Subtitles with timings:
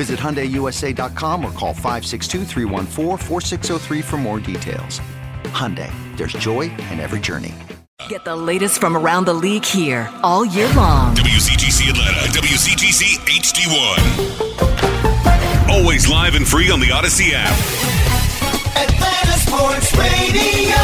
[0.00, 2.46] Visit HyundaiUSA.com or call 562
[4.00, 5.02] for more details.
[5.52, 7.54] Hyundai, there's joy in every journey.
[8.08, 11.14] Get the latest from around the league here all year long.
[11.16, 13.98] WZGC Atlanta, WZGC HD1.
[15.68, 17.52] Always live and free on the Audacy app.
[18.80, 20.80] Atlanta Sports Radio,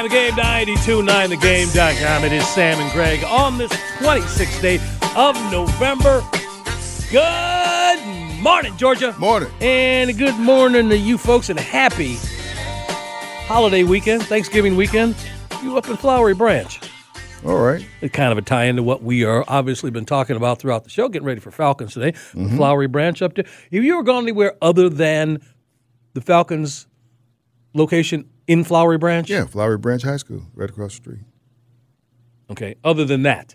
[0.00, 2.24] 9 the game, 929 thegame.com.
[2.24, 4.76] It is Sam and Greg on this 26th day
[5.14, 6.24] of November.
[7.10, 9.14] Good morning, Georgia.
[9.18, 9.50] Morning.
[9.60, 12.14] And good morning to you folks, and happy
[13.44, 15.16] holiday weekend, Thanksgiving weekend.
[15.62, 16.80] You up in Flowery Branch.
[17.44, 17.86] All right.
[18.00, 20.90] It's kind of a tie into what we are obviously been talking about throughout the
[20.90, 22.12] show, getting ready for Falcons today.
[22.12, 22.56] Mm-hmm.
[22.56, 23.44] Flowery Branch up there.
[23.44, 25.42] Have you ever gone anywhere other than
[26.14, 26.86] the Falcons
[27.74, 29.28] location in Flowery Branch?
[29.30, 31.20] Yeah, Flowery Branch High School, right across the street.
[32.50, 32.74] Okay.
[32.84, 33.54] Other than that,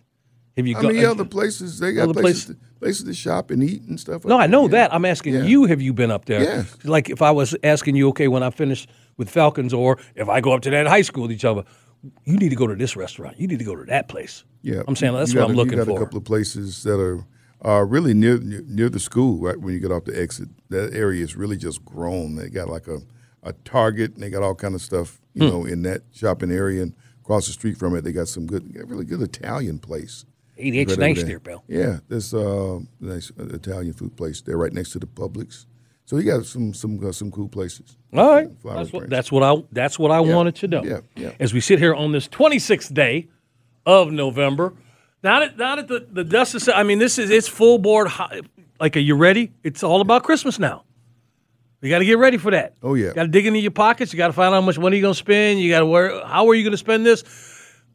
[0.56, 0.94] have you I gone?
[0.96, 4.24] mean, other places they got places, place- to, places to shop and eat and stuff.
[4.26, 4.94] no, I know that.
[4.94, 5.44] I'm asking Yeah.
[5.44, 5.66] you.
[5.66, 6.42] Have you been up there?
[6.42, 6.78] Yes.
[6.86, 10.40] Like if I was asking you, okay, when I finish with Falcons, or if I
[10.42, 11.64] go up to that high school with each other,
[12.24, 13.38] you need to go to this restaurant.
[13.40, 14.44] You need to go to that place.
[14.62, 15.98] Yeah, I'm saying that's what I'm looking you got for.
[15.98, 17.26] a couple of places that are
[17.62, 19.40] are really near near the school.
[19.40, 22.36] Right when you get off the exit, that area is really just grown.
[22.36, 23.00] They got like a
[23.46, 25.50] a Target, and they got all kind of stuff, you Hmm.
[25.54, 26.82] know, in that shopping area.
[26.84, 30.26] And across the street from it, they got some good, really good Italian place.
[30.58, 31.28] 88 Right Snakes there.
[31.28, 31.64] there, Bill.
[31.68, 34.42] Yeah, there's uh, nice uh, Italian food place.
[34.42, 35.66] They're right next to the Publix.
[36.06, 37.98] So you got some some uh, some cool places.
[38.14, 40.84] All right, that's what that's what I that's what I wanted to know.
[40.84, 41.32] yeah, yeah.
[41.40, 43.28] As we sit here on this 26th day
[43.86, 44.74] of November,
[45.24, 48.08] not that now that the, the dust is, I mean, this is it's full board.
[48.08, 48.42] hi-
[48.80, 49.52] Like, are you ready?
[49.64, 50.84] It's all about Christmas now.
[51.86, 52.74] You got to get ready for that.
[52.82, 53.14] Oh, yeah.
[53.14, 54.12] Got to dig into your pockets.
[54.12, 55.60] You got to find out how much money you're going to spend.
[55.60, 56.26] You got to where.
[56.26, 57.24] How are you going to spend this?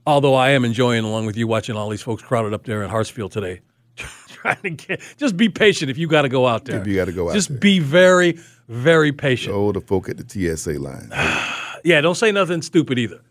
[0.07, 2.91] Although I am enjoying, along with you, watching all these folks crowded up there in
[2.91, 3.63] Hartsfield today.
[4.29, 6.81] Trying to get, just be patient if you got to go out there.
[6.81, 7.59] If you gotta go out just there.
[7.59, 9.55] be very, very patient.
[9.55, 11.13] Oh, the folk at the TSA line.
[11.83, 13.23] Yeah, don't say nothing stupid either,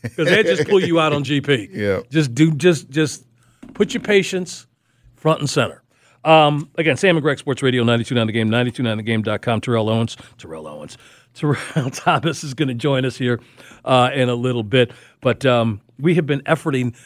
[0.00, 1.70] because they just pull you out on GP.
[1.72, 2.02] Yeah.
[2.08, 3.24] just do just just
[3.74, 4.68] put your patience
[5.16, 5.82] front and center.
[6.26, 9.60] Um, again, Sam and Greg Sports Radio 929 The Game, 929thegame.com.
[9.60, 10.98] Terrell Owens, Terrell Owens,
[11.34, 13.40] Terrell Thomas is going to join us here
[13.84, 14.90] uh, in a little bit.
[15.20, 16.96] But um, we have been efforting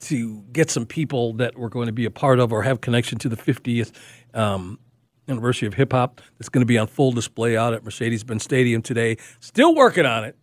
[0.00, 3.18] to get some people that we're going to be a part of or have connection
[3.20, 3.92] to the 50th
[4.34, 4.78] um,
[5.26, 6.20] anniversary of hip hop.
[6.38, 9.16] That's going to be on full display out at Mercedes-Benz Stadium today.
[9.40, 10.36] Still working on it.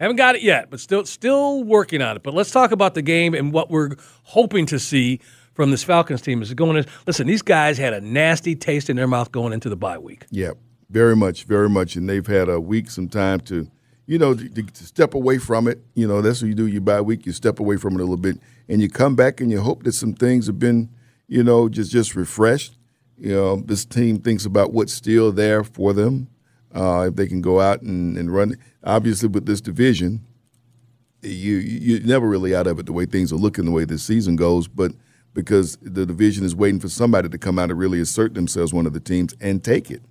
[0.00, 2.24] Haven't got it yet, but still still working on it.
[2.24, 3.90] But let's talk about the game and what we're
[4.24, 5.20] hoping to see
[5.62, 6.42] from this Falcons team.
[6.42, 7.28] Is going to listen?
[7.28, 10.26] These guys had a nasty taste in their mouth going into the bye week.
[10.28, 10.54] Yeah,
[10.90, 11.94] very much, very much.
[11.94, 13.70] And they've had a week, some time to,
[14.06, 15.80] you know, to, to step away from it.
[15.94, 16.66] You know, that's what you do.
[16.66, 18.38] You bye week, you step away from it a little bit,
[18.68, 20.90] and you come back and you hope that some things have been,
[21.28, 22.76] you know, just just refreshed.
[23.16, 26.26] You know, this team thinks about what's still there for them.
[26.74, 30.26] Uh, if they can go out and, and run, obviously with this division,
[31.20, 34.02] you you're never really out of it the way things are looking, the way this
[34.02, 34.66] season goes.
[34.66, 34.90] But
[35.34, 38.86] because the division is waiting for somebody to come out and really assert themselves, one
[38.86, 40.02] of the teams, and take it,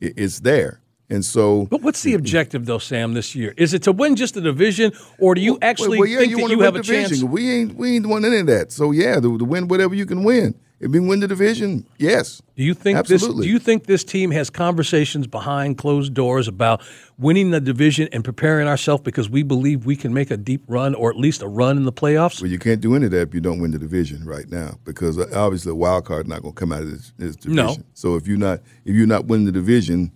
[0.00, 0.80] It- it's there.
[1.08, 3.54] And so, But what's the objective though, Sam, this year?
[3.56, 6.36] Is it to win just the division, or do you actually well, yeah, think you
[6.38, 7.08] that you have a division.
[7.10, 7.22] chance?
[7.22, 8.72] We ain't we ain't won any of that.
[8.72, 10.54] So yeah, to, to win whatever you can win.
[10.78, 12.42] If we win the division, yes.
[12.54, 13.28] Do you think Absolutely.
[13.28, 13.46] this?
[13.46, 16.82] Do you think this team has conversations behind closed doors about
[17.18, 20.94] winning the division and preparing ourselves because we believe we can make a deep run
[20.94, 22.42] or at least a run in the playoffs?
[22.42, 24.78] Well, you can't do any of that if you don't win the division right now,
[24.84, 27.36] because uh, obviously the wild card is not going to come out of this, this
[27.36, 27.64] division.
[27.64, 27.76] No.
[27.94, 30.12] So if you're not if you're not winning the division,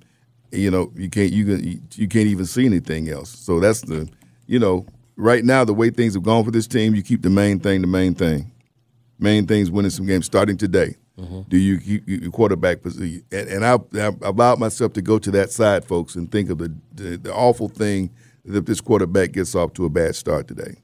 [0.53, 3.31] you know you can't you can you can't even see anything else.
[3.31, 4.11] So that's the
[4.47, 4.85] you know
[5.17, 7.81] right now the way things have gone for this team, you keep the main thing
[7.81, 8.53] the main thing.
[9.21, 10.97] Main thing's winning some games starting today.
[11.19, 11.43] Mm-hmm.
[11.49, 13.23] Do you keep your quarterback position?
[13.31, 16.59] And, and I, I allowed myself to go to that side, folks, and think of
[16.59, 18.11] the, the the awful thing
[18.45, 20.77] that if this quarterback gets off to a bad start today.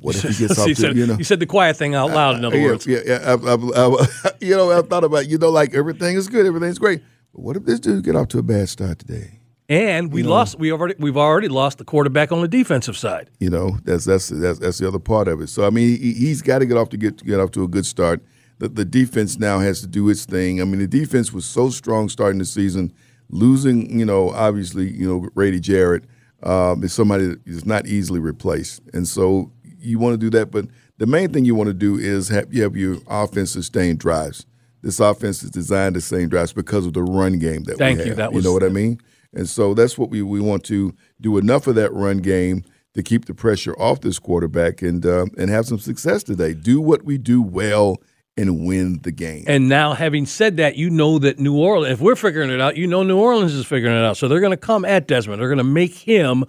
[0.00, 1.16] What if he gets off you, to said, you know?
[1.16, 2.36] you said the quiet thing out loud.
[2.36, 3.18] In other yeah, words, yeah, yeah.
[3.24, 6.78] I, I, I, you know, I thought about you know, like everything is good, everything's
[6.78, 7.02] great.
[7.32, 9.40] But what if this dude get off to a bad start today?
[9.68, 10.58] And we lost.
[10.58, 13.30] We already we've already lost the quarterback on the defensive side.
[13.40, 15.48] You know, that's that's that's that's the other part of it.
[15.48, 17.68] So I mean, he, he's got to get off to get get off to a
[17.68, 18.22] good start.
[18.58, 20.60] The, the defense now has to do its thing.
[20.60, 22.92] I mean, the defense was so strong starting the season,
[23.28, 23.98] losing.
[23.98, 26.04] You know, obviously, you know, Grady Jarrett
[26.44, 30.52] um, is somebody that is not easily replaced, and so you want to do that.
[30.52, 30.66] But
[30.98, 34.46] the main thing you want to do is have you have your offense sustain drives.
[34.82, 38.04] This offense is designed to sustain drives because of the run game that Thank we
[38.04, 38.08] you.
[38.10, 38.16] have.
[38.18, 39.00] That you was- know what I mean?
[39.32, 42.64] And so that's what we, we want to do enough of that run game
[42.94, 46.54] to keep the pressure off this quarterback and uh, and have some success today.
[46.54, 47.98] Do what we do well
[48.36, 49.44] and win the game.
[49.46, 51.92] And now, having said that, you know that New Orleans.
[51.92, 54.16] If we're figuring it out, you know New Orleans is figuring it out.
[54.16, 55.40] So they're going to come at Desmond.
[55.40, 56.44] They're going to make him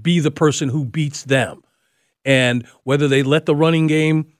[0.00, 1.62] be the person who beats them.
[2.24, 4.32] And whether they let the running game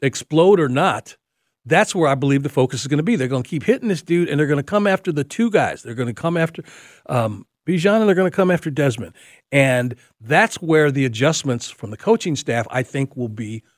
[0.00, 1.16] explode or not,
[1.64, 3.16] that's where I believe the focus is going to be.
[3.16, 5.50] They're going to keep hitting this dude, and they're going to come after the two
[5.50, 5.82] guys.
[5.82, 6.62] They're going to come after
[7.06, 9.14] um, Bijan, and they're going to come after Desmond.
[9.52, 13.62] And that's where the adjustments from the coaching staff, I think, will be.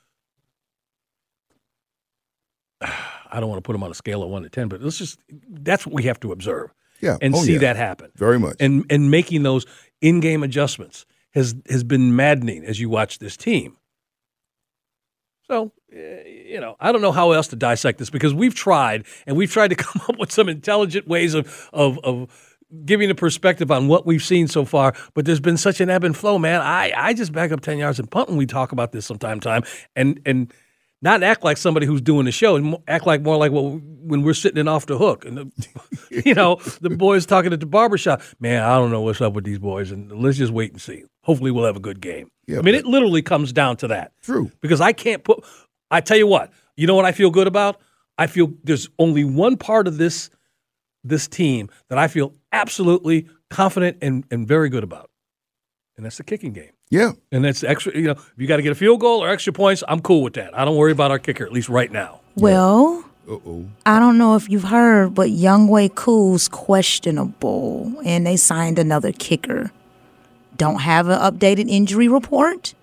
[2.81, 4.97] I don't want to put them on a scale of one to ten, but let's
[4.97, 7.59] just that's what we have to observe yeah, and Oh, see yeah.
[7.59, 8.11] that happen.
[8.15, 8.55] very much.
[8.59, 9.65] And and making those
[10.01, 13.77] in-game adjustments has has been maddening as you watch this team.
[15.47, 19.05] So, eh, you know, I don't know how else to dissect this because we've tried
[19.27, 22.55] and we've tried to come up with some intelligent ways of of of
[22.85, 26.03] giving a perspective on what we've seen so far, but there's been such an ebb
[26.03, 26.61] and flow, man.
[26.61, 29.39] I I just back up 10 yards and punt when we talk about this sometime
[29.39, 29.63] time
[29.95, 30.51] and and
[31.05, 34.23] not act like somebody who's doing the show and act like more like what when
[34.23, 37.65] we're sitting in off the hook and the, you know the boys talking at the
[37.65, 40.81] barbershop man i don't know what's up with these boys and let's just wait and
[40.81, 41.03] see.
[41.21, 42.29] Hopefully we'll have a good game.
[42.47, 44.11] Yeah, i mean it literally comes down to that.
[44.21, 44.51] True.
[44.61, 45.45] because i can't put
[45.91, 47.79] i tell you what you know what i feel good about?
[48.17, 50.29] I feel there's only one part of this
[51.03, 55.11] this team that i feel absolutely confident and, and very good about.
[55.97, 57.95] And that's the kicking game yeah, and that's extra.
[57.95, 60.21] You know, if you got to get a field goal or extra points, I'm cool
[60.21, 60.57] with that.
[60.57, 62.21] I don't worry about our kicker at least right now.
[62.35, 63.65] Well, uh oh.
[63.85, 69.71] I don't know if you've heard, but Younghoe Koo's questionable, and they signed another kicker.
[70.57, 72.73] Don't have an updated injury report,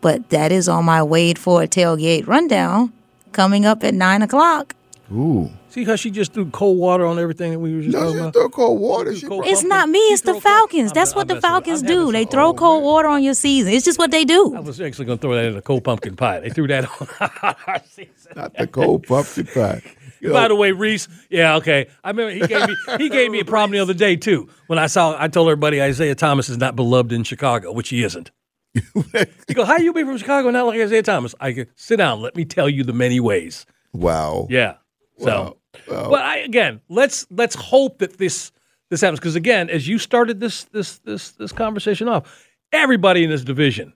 [0.00, 2.92] but that is on my wait for a tailgate rundown
[3.32, 4.74] coming up at nine o'clock.
[5.12, 5.50] Ooh.
[5.70, 8.14] See how she just threw cold water on everything that we were just No, talking
[8.14, 8.32] she about.
[8.34, 9.14] throw cold water.
[9.14, 10.90] She cold- It's not me, it's the Falcons.
[10.90, 12.10] I'm- That's I'm what the Falcons do.
[12.10, 13.72] They throw cold water on your season.
[13.72, 14.54] It's just what they do.
[14.56, 16.40] I was actually going to throw that in a cold pumpkin pie.
[16.40, 18.32] They threw that on our season.
[18.34, 19.82] not the cold pumpkin pie.
[20.20, 21.86] You know, By the way, Reese, yeah, okay.
[22.04, 24.48] I remember he gave me he gave me a problem the other day too.
[24.66, 28.02] When I saw, I told everybody Isiah Thomas is not beloved in Chicago, which he
[28.04, 28.30] isn't.
[28.74, 31.96] he go, "How you be from Chicago and not like Isiah Thomas?" I go, "Sit
[31.96, 32.20] down.
[32.20, 34.46] Let me tell you the many ways." wow.
[34.50, 34.74] Yeah.
[35.18, 35.56] So,
[35.90, 38.52] but I, again, let's let's hope that this
[38.90, 43.30] this happens because again, as you started this this this this conversation off, everybody in
[43.30, 43.92] this division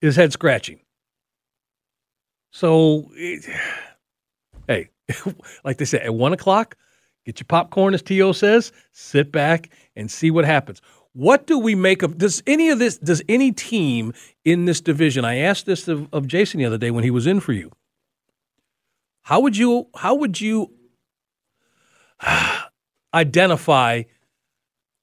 [0.00, 0.80] is head scratching.
[2.50, 3.44] So, it,
[4.68, 4.90] hey,
[5.64, 6.76] like they say, at one o'clock,
[7.24, 10.80] get your popcorn, as Tio says, sit back and see what happens.
[11.14, 12.96] What do we make of does any of this?
[12.98, 15.24] Does any team in this division?
[15.24, 17.70] I asked this of, of Jason the other day when he was in for you.
[19.22, 20.72] How would you how would you
[23.14, 24.02] identify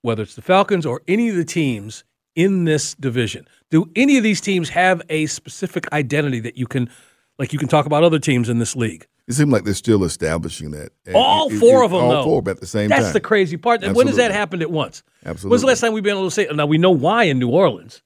[0.01, 2.03] whether it's the Falcons or any of the teams
[2.35, 3.47] in this division?
[3.71, 6.89] Do any of these teams have a specific identity that you can
[7.37, 9.07] like you can talk about other teams in this league?
[9.27, 10.89] It seems like they're still establishing that.
[11.13, 12.23] All it- it- four it- of them, All though.
[12.23, 13.13] four, but at the same That's time.
[13.13, 13.83] the crazy part.
[13.83, 14.37] And When has that Absolutely.
[14.39, 15.03] happened at once?
[15.25, 15.51] Absolutely.
[15.51, 16.47] When's the last time we've been able to say?
[16.51, 18.01] Now we know why in New Orleans,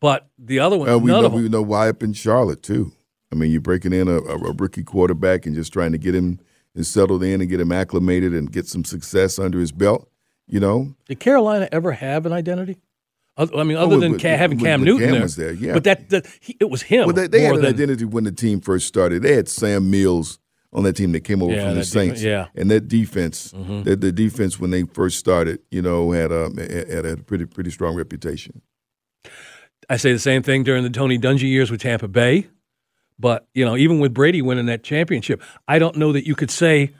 [0.00, 1.42] but the other one, Uh, we none know of them.
[1.42, 2.92] we know why up in Charlotte too.
[3.32, 6.38] I mean, you're breaking in a, a rookie quarterback and just trying to get him
[6.74, 10.08] and settled in and get him acclimated and get some success under his belt.
[10.48, 12.78] You know, Did Carolina ever have an identity?
[13.36, 15.22] I mean, other with- than with- having with- Cam with Newton Cam there.
[15.22, 15.72] was there, yeah.
[15.72, 17.06] But that, that he, it was him.
[17.06, 19.22] well, they, they had an than, identity when the team first started.
[19.22, 20.38] They had Sam Mills
[20.74, 22.22] on that team that came over Yeah, from the that Saints.
[22.22, 22.48] yeah.
[22.54, 23.84] and that defense, Mhm.
[23.84, 26.50] the, the defense when they first started, you know, had a
[26.90, 28.60] had a pretty pretty strong reputation.
[29.88, 32.48] I say the same thing during the Tony Dungy years with Tampa Bay.
[33.22, 36.50] But, you know, even with Brady winning that championship, I don't know that you could
[36.50, 36.90] say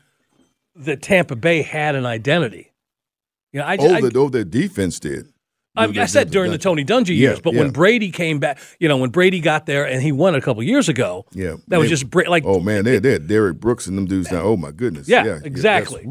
[0.77, 2.73] that Tampa Bay had an identity.
[3.53, 5.27] You know, I, oh, I, the, oh, their defense did.
[5.75, 7.61] I, I said during the Tony Dungy Yeah, years, but yeah.
[7.61, 10.63] when Brady came back, you know, when Brady got there and he won a couple
[10.63, 13.97] years ago, Yeah, that was just like, oh man, they they had Derrick Brooks and
[13.99, 14.43] them dudes now.
[14.43, 16.07] Oh my goodness, yeah, that's- exactly.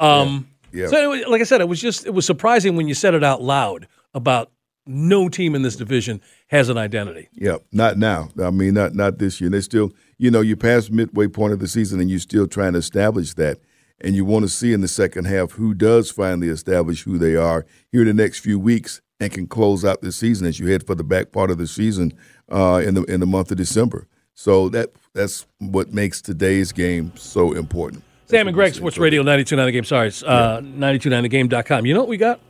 [0.00, 0.88] Um, Yeah.
[0.88, 3.22] So, anyway, like I said, it was just it was surprising when you said it
[3.24, 4.50] out loud about
[4.86, 7.28] no team in this division has an identity.
[7.32, 8.28] Yeah, not now.
[8.42, 9.50] I mean, not not this year.
[9.50, 12.72] They still, you know, you past midway point of the season, and you're still trying
[12.72, 13.58] to establish that.
[14.02, 17.36] And you want to see in the second half who does finally establish who they
[17.36, 20.68] are here in the next few weeks and can close out the season as you
[20.68, 22.14] head for the back part of the season
[22.50, 24.06] uh, in the in the month of December.
[24.34, 28.02] So that that's what makes today's game so important.
[28.26, 29.84] Sam and Greg, Sports Radio 929 The Game.
[29.84, 31.84] Sorry, it's uh, 929thegame.com.
[31.84, 32.40] You know what we got?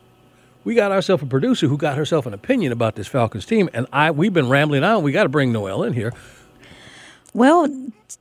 [0.63, 3.87] We got ourselves a producer who got herself an opinion about this Falcons team, and
[3.93, 5.03] I we've been rambling on.
[5.03, 6.13] We got to bring Noel in here.
[7.33, 7.69] Well,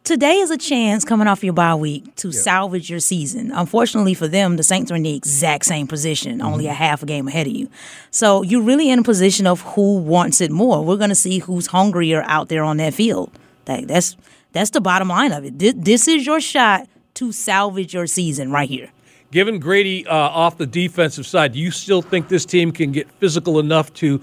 [0.03, 3.51] today is a chance coming off your bye week to salvage your season.
[3.51, 6.47] Unfortunately for them, the Saints are in the exact same position, mm-hmm.
[6.47, 7.69] only a half a game ahead of you.
[8.11, 10.85] So you're really in a position of who wants it more.
[10.85, 13.31] We're going to see who's hungrier out there on that field.
[13.65, 14.15] That, that's
[14.51, 15.59] that's the bottom line of it.
[15.59, 18.91] This, this is your shot to salvage your season right here.
[19.31, 23.09] Given Grady uh, off the defensive side, do you still think this team can get
[23.13, 24.21] physical enough to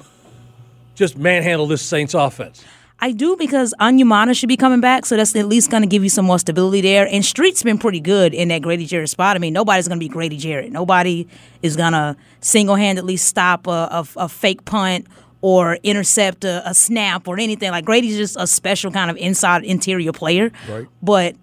[0.94, 2.64] just manhandle this Saints offense?
[2.98, 6.02] I do because Onyemata should be coming back, so that's at least going to give
[6.02, 7.06] you some more stability there.
[7.06, 9.36] And Street's been pretty good in that Grady Jarrett spot.
[9.36, 10.72] I mean, nobody's going to be Grady Jarrett.
[10.72, 11.28] Nobody
[11.62, 15.06] is going to single handedly stop a, a, a fake punt
[15.42, 17.70] or intercept a, a snap or anything.
[17.70, 20.50] Like Grady's just a special kind of inside interior player.
[20.66, 20.86] Right.
[21.02, 21.36] But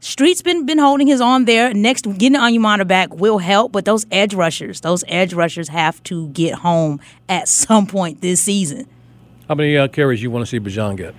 [0.00, 1.74] Street's been been holding his arm there.
[1.74, 6.28] Next, getting Onyemata back will help, but those edge rushers, those edge rushers have to
[6.28, 8.86] get home at some point this season.
[9.46, 11.14] How many uh, carries you want to see Bijan get?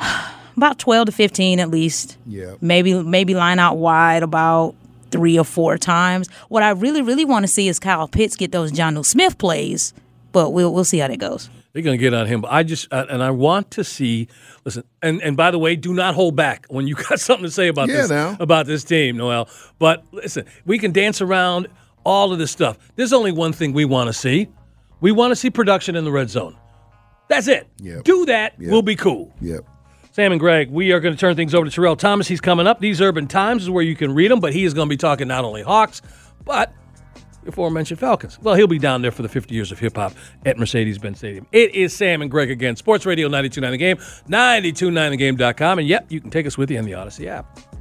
[0.56, 2.18] about 12 to 15 at least.
[2.26, 2.54] Yeah.
[2.60, 4.74] Maybe maybe line out wide about
[5.12, 6.28] three or four times.
[6.48, 9.94] What I really really want to see is Kyle Pitts get those Jonnu Smith plays,
[10.32, 11.50] but we'll we'll see how that goes.
[11.72, 12.42] They're going to get on him.
[12.42, 14.28] But I just uh, and I want to see.
[14.64, 17.50] Listen, and and by the way, do not hold back when you got something to
[17.50, 18.36] say about Yeah, this now.
[18.40, 19.48] about this team, Noel.
[19.78, 21.68] But listen, we can dance around
[22.04, 22.78] all of this stuff.
[22.96, 24.48] There's only one thing we want to see.
[25.00, 26.56] We want to see production in the red zone.
[27.28, 27.66] That's it.
[27.78, 28.04] Yep.
[28.04, 28.54] Do that.
[28.58, 28.70] Yep.
[28.70, 29.32] We'll be cool.
[29.40, 29.64] Yep.
[30.10, 32.28] Sam and Greg, we are going to turn things over to Terrell Thomas.
[32.28, 32.80] He's coming up.
[32.80, 34.98] These Urban Times is where you can read them, but he is going to be
[34.98, 36.02] talking not only Hawks,
[36.44, 36.72] but
[37.46, 38.38] aforementioned Falcons.
[38.40, 40.12] Well, he'll be down there for the 50 years of hip hop
[40.44, 41.46] at Mercedes Benz Stadium.
[41.52, 42.76] It is Sam and Greg again.
[42.76, 43.96] Sports Radio 929 The Game,
[44.28, 45.78] 929thegame.com.
[45.78, 47.71] And yep, you can take us with you in the Audacy app.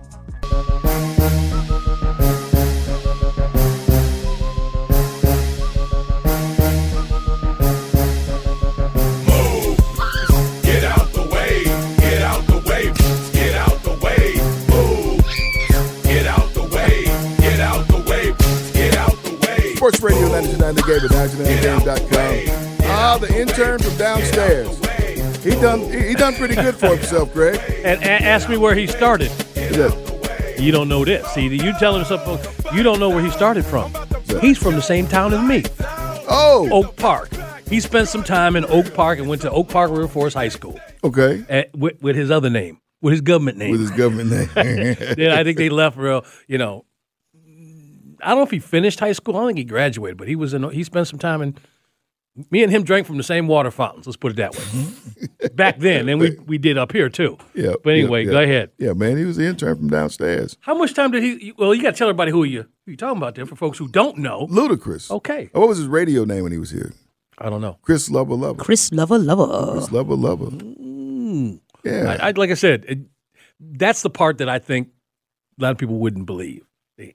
[19.81, 22.81] Sports Radio 99 The Game at 99thegame.com.
[22.83, 24.77] Ah, the intern from downstairs.
[25.43, 27.59] He done he, he done pretty good for himself, Greg.
[27.83, 29.31] And a- ask me where he started.
[29.55, 29.89] Yeah.
[30.59, 31.27] You don't know this.
[31.29, 32.37] See, you tell him something,
[32.75, 33.91] you don't know where he started from.
[34.39, 35.63] He's from the same town as me.
[36.29, 37.31] Oh, Oak Park.
[37.67, 40.49] He spent some time in Oak Park and went to Oak Park River Forest High
[40.49, 41.43] School okay.
[41.49, 43.71] at, with, with his other name, with his government name.
[43.71, 44.49] With his government name.
[45.17, 46.85] then I think they left real, you know.
[48.23, 49.35] I don't know if he finished high school.
[49.35, 50.69] I don't think he graduated, but he was in.
[50.71, 51.57] He spent some time in.
[52.49, 54.07] Me and him drank from the same water fountains.
[54.07, 55.49] Let's put it that way.
[55.53, 57.37] Back then, and we we did up here too.
[57.53, 57.73] yeah.
[57.83, 58.45] But anyway, yeah, go yeah.
[58.45, 58.71] ahead.
[58.77, 60.55] Yeah, man, he was the intern from downstairs.
[60.61, 61.53] How much time did he?
[61.57, 63.77] Well, you got to tell everybody who you who you talking about there for folks
[63.77, 64.47] who don't know.
[64.47, 65.11] Ludacris.
[65.11, 66.93] Okay, What was his radio name when he was here?
[67.37, 67.77] I don't know.
[67.81, 68.57] Chris Lova Lova.
[68.57, 69.73] Chris Lova Lova.
[69.73, 70.51] Chris Lova Lova.
[70.51, 71.59] Mm.
[71.83, 72.17] Yeah.
[72.21, 72.99] I, I like I said, it,
[73.59, 74.89] that's the part that I think
[75.59, 76.63] a lot of people wouldn't believe.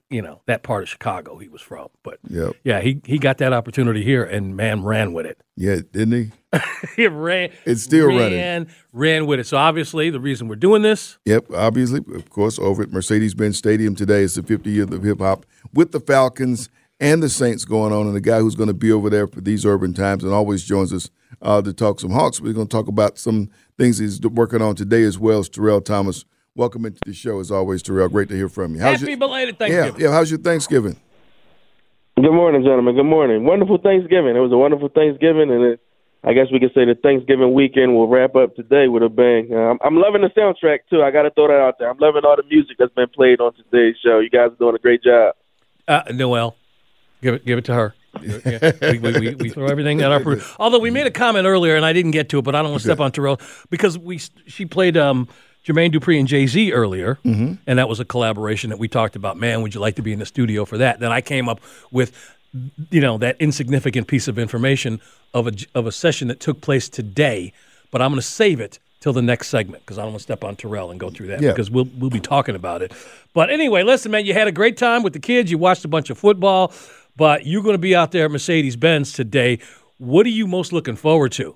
[0.09, 2.53] You know that part of Chicago he was from, but Yep.
[2.63, 5.39] yeah, he he got that opportunity here, and man ran with it.
[5.55, 6.59] Yeah, didn't he?
[6.95, 7.51] he ran.
[7.65, 8.67] It's still ran, running.
[8.93, 9.47] Ran with it.
[9.47, 13.57] So obviously, the reason we're doing this, Yep, obviously, of course, over at Mercedes Benz
[13.57, 17.65] Stadium today, is the 50 years of hip hop with the Falcons and the Saints
[17.65, 18.07] going on.
[18.07, 20.63] And the guy who's going to be over there for these urban times and always
[20.63, 21.09] joins us
[21.41, 22.41] uh, to talk some Hawks.
[22.41, 25.81] We're going to talk about some things he's working on today as well as Terrell
[25.81, 26.25] Thomas.
[26.57, 28.09] Welcome into the show as always, Terrell.
[28.09, 28.81] Great to hear from you.
[28.81, 30.01] happy your, belated yeah, Thanksgiving.
[30.01, 30.11] yeah.
[30.11, 30.95] How's your Thanksgiving?
[32.15, 32.95] Good morning, gentlemen.
[32.95, 33.45] Good morning.
[33.45, 34.35] Wonderful Thanksgiving.
[34.35, 35.79] It was a wonderful Thanksgiving, and it
[36.23, 39.49] I guess we could say the Thanksgiving weekend will wrap up today with a bang.
[39.53, 41.03] Uh, I'm, I'm loving the soundtrack too.
[41.03, 41.91] I got to throw that out there.
[41.91, 44.17] I'm loving all the music that's been played on today's show.
[44.17, 45.35] You guys are doing a great job.
[45.87, 46.55] Uh, Noel,
[47.21, 47.93] give it give it to her.
[48.19, 50.21] Yeah, we, we, we, we throw everything at our.
[50.21, 52.63] pro- Although we made a comment earlier, and I didn't get to it, but I
[52.63, 55.27] don't want to step on Terrell because we she played um,
[55.67, 57.55] Jermaine Dupri and Jay Z earlier, mm-hmm.
[57.67, 59.35] and that was a collaboration that we talked about.
[59.35, 60.99] Man, would you like to be in the studio for that?
[61.01, 61.59] Then I came up
[61.91, 62.13] with,
[62.89, 65.01] you know, that insignificant piece of information
[65.33, 67.51] of a of a session that took place today,
[67.91, 70.23] but I'm going to save it till the next segment because I don't want to
[70.23, 71.51] step on Terrell and go through that Yeah.
[71.51, 72.93] because we'll we'll be talking about it.
[73.33, 75.51] But anyway, listen, man, you had a great time with the kids.
[75.51, 76.71] You watched a bunch of football,
[77.17, 79.59] but you're going to be out there at Mercedes Benz today.
[79.97, 81.55] What are you most looking forward to?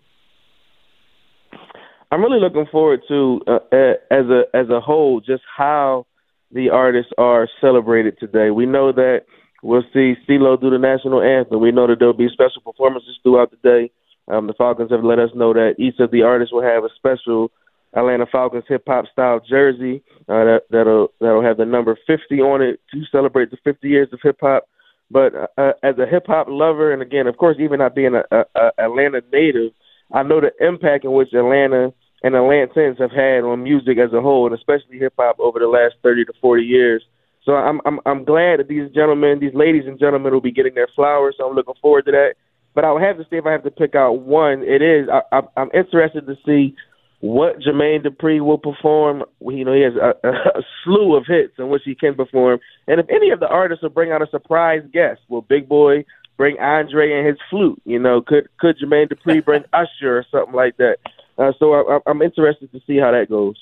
[2.12, 6.06] I'm really looking forward to, uh, uh, as a as a whole, just how
[6.51, 8.50] the artists are celebrated today.
[8.51, 9.22] We know that
[9.63, 11.62] we'll see CeeLo do the national anthem.
[11.62, 13.91] We know that there'll be special performances throughout the day.
[14.27, 16.89] Um, the Falcons have let us know that each of the artists will have a
[16.98, 17.50] special
[17.94, 22.62] Atlanta Falcons hip hop style jersey uh, that that'll that'll have the number 50 on
[22.62, 24.68] it to celebrate the 50 years of hip hop.
[25.10, 28.24] But uh, as a hip hop lover, and again, of course, even not being a,
[28.36, 29.72] a, a Atlanta native,
[30.12, 34.13] I know the impact in which Atlanta and the Atlantans have had on music as
[34.13, 37.04] a whole, and especially hip hop over the last 30 to 40 years.
[37.44, 40.75] So I'm I'm I'm glad that these gentlemen, these ladies and gentlemen, will be getting
[40.75, 41.36] their flowers.
[41.38, 42.34] So I'm looking forward to that.
[42.74, 45.10] But I would have to say if I have to pick out one, it is
[45.12, 46.75] I, I, I'm interested to see
[47.20, 49.24] what Jermaine Dupri will perform.
[49.42, 52.60] You know, he has a, a slew of hits in which he can perform.
[52.88, 56.06] And if any of the artists will bring out a surprise guest, will Big Boi
[56.38, 57.82] bring Andre and his flute?
[57.86, 60.98] You know, could could Jermaine Dupri bring Usher or something like that?
[61.41, 63.55] Uh, so I, I- I'm interested to see how that goes.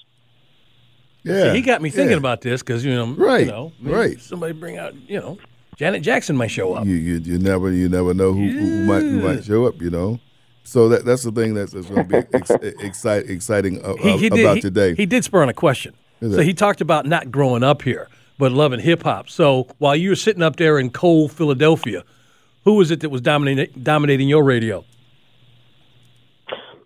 [1.24, 2.18] Yeah, he got me thinking yeah.
[2.18, 4.20] about this because you know, Right, you know, right.
[4.22, 5.38] Somebody bring out, you know,
[5.76, 6.86] Janet Jackson might show up.
[6.86, 9.82] You, you you never you never know who, who might who might show up.
[9.82, 10.20] You know,
[10.64, 14.18] so that that's the thing that's, that's going to be ex, excite, exciting uh, He,
[14.18, 14.96] he about did, he- today.
[14.96, 15.94] He, did spur on a question.
[16.22, 16.46] Is So it?
[16.46, 18.08] he talked about not growing up here,
[18.38, 19.30] but loving hip hop.
[19.30, 22.04] So while you were sitting up there in cold Philadelphia,
[22.64, 24.86] who was it that was dominating dominating your radio?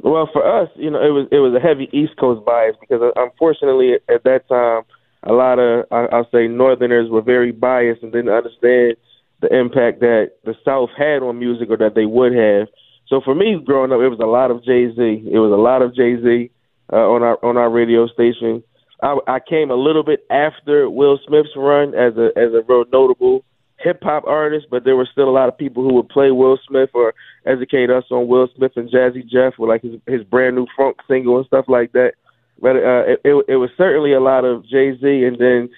[0.03, 3.01] Well, for us, you know, it was it was a heavy East Coast bias because
[3.01, 4.83] uh, unfortunately at that time,
[5.23, 8.97] a lot of I'll say Northerners were very biased and didn't understand
[9.39, 12.67] the impact that the South had on music or that they would have.
[13.07, 14.99] So for me, growing up, it was a lot of Jay Z.
[15.31, 16.51] It was a lot of Jay Z
[16.91, 18.61] uh, on our on our radio station.
[19.01, 22.83] I, I came a little bit after Will Smith's run as a as a real
[22.91, 23.45] notable
[23.83, 26.57] hip hop artist, but there were still a lot of people who would play Will
[26.67, 27.13] Smith or
[27.45, 30.97] educate us on Will Smith and Jazzy Jeff with like his his brand new funk
[31.07, 32.13] single and stuff like that.
[32.61, 35.69] But uh, it, it it was certainly a lot of Jay Z and then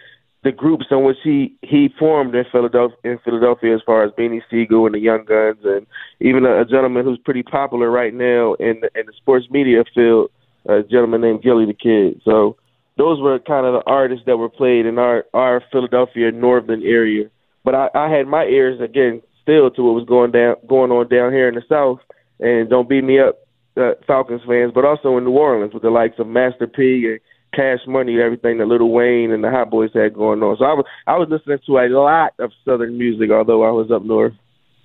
[0.46, 4.44] the groups in which he he formed in Philadelphia in Philadelphia as far as Beanie
[4.50, 5.88] Sigel and the Young Gunz and
[6.22, 9.84] even a, a gentleman who's pretty popular right now in the, in the sports media
[9.94, 10.30] field,
[10.70, 12.22] a gentleman named Gillie Da Kid.
[12.24, 12.58] So
[12.98, 17.30] those were kind of the artists that were played in our our Philadelphia northern area.
[17.66, 21.10] But I, I had my ears again still to what was going down going on
[21.10, 22.00] down here in the south.
[22.40, 23.40] And don't beat me up,
[23.76, 27.20] uh, Falcons fans, but also in New Orleans with the likes of Master P and
[27.54, 30.58] Cash Money, and everything that Lil Wayne and the Hot Boys had going on.
[30.58, 33.90] So I was I was listening to a lot of Southern music, although I was
[33.92, 34.34] up north.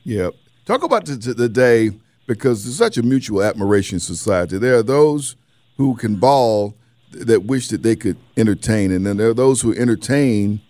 [0.04, 0.30] Yeah.
[0.64, 1.90] Talk about the, the day
[2.26, 4.56] because there's such a mutual admiration society.
[4.56, 5.34] There are those
[5.76, 6.74] who can ball
[7.10, 10.60] that wish that they could entertain, and then there are those who entertain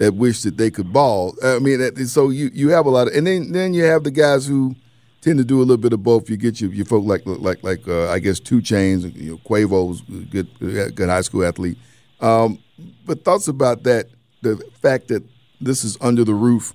[0.00, 1.36] that wish that they could ball.
[1.44, 4.10] I mean, so you, you have a lot of, and then then you have the
[4.10, 4.74] guys who
[5.20, 6.30] tend to do a little bit of both.
[6.30, 9.36] You get your, your folk like like like uh, I guess 2 Chainz, you know,
[9.38, 10.48] Quavo's good
[10.96, 11.76] good high school athlete.
[12.20, 12.58] Um,
[13.04, 14.06] but thoughts about that?
[14.40, 15.22] The fact that
[15.60, 16.72] this is under the roof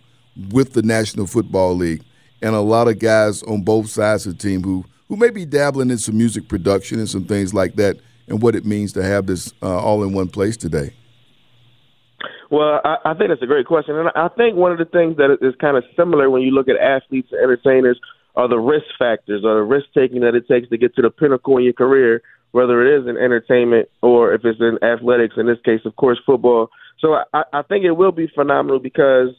[0.51, 2.03] with the National Football League,
[2.43, 5.45] and a lot of guys on both sides of the team who who may be
[5.45, 9.03] dabbling in some music production and some things like that, and what it means to
[9.03, 10.93] have this uh, all in one place today.
[12.51, 15.17] Well, I, I think that's a great question, and I think one of the things
[15.17, 17.99] that is kind of similar when you look at athletes and entertainers
[18.35, 21.09] are the risk factors or the risk taking that it takes to get to the
[21.09, 25.35] pinnacle in your career, whether it is in entertainment or if it's in athletics.
[25.37, 26.69] In this case, of course, football.
[26.99, 29.29] So I, I think it will be phenomenal because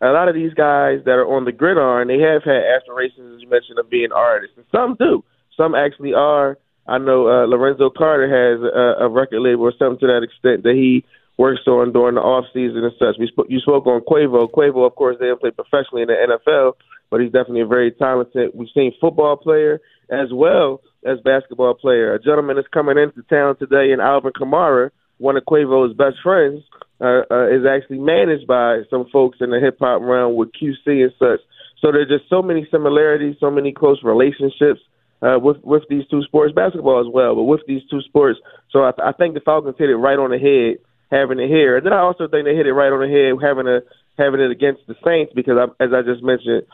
[0.00, 3.42] a lot of these guys that are on the gridiron, they have had aspirations, as
[3.42, 5.24] you mentioned, of being artists, and some do.
[5.56, 6.58] Some actually are.
[6.86, 10.64] I know uh, Lorenzo Carter has a, a record label or something to that extent
[10.64, 11.04] that he
[11.36, 13.16] works on during the off season and such.
[13.18, 14.50] We sp- you spoke on Quavo.
[14.50, 16.74] Quavo, of course, they don't play professionally in the NFL,
[17.10, 18.50] but he's definitely a very talented.
[18.54, 22.14] We've seen football player as well as basketball player.
[22.14, 26.62] A gentleman is coming into town today, and Alvin Kamara, one of Quavo's best friends,
[27.00, 30.86] uh, uh, is actually managed by some folks in the hip hop realm with QC
[30.86, 31.40] and such.
[31.80, 34.80] So there's just so many similarities, so many close relationships.
[35.22, 38.38] uh, with with these two sports, basketball as well, but with these two sports.
[38.70, 40.84] So I, I think the Falcons hit it right on the head
[41.14, 43.38] having it here, and then I also think they hit it right on the head
[43.38, 43.86] having a
[44.18, 46.66] having it against the Saints because, I, as I just mentioned,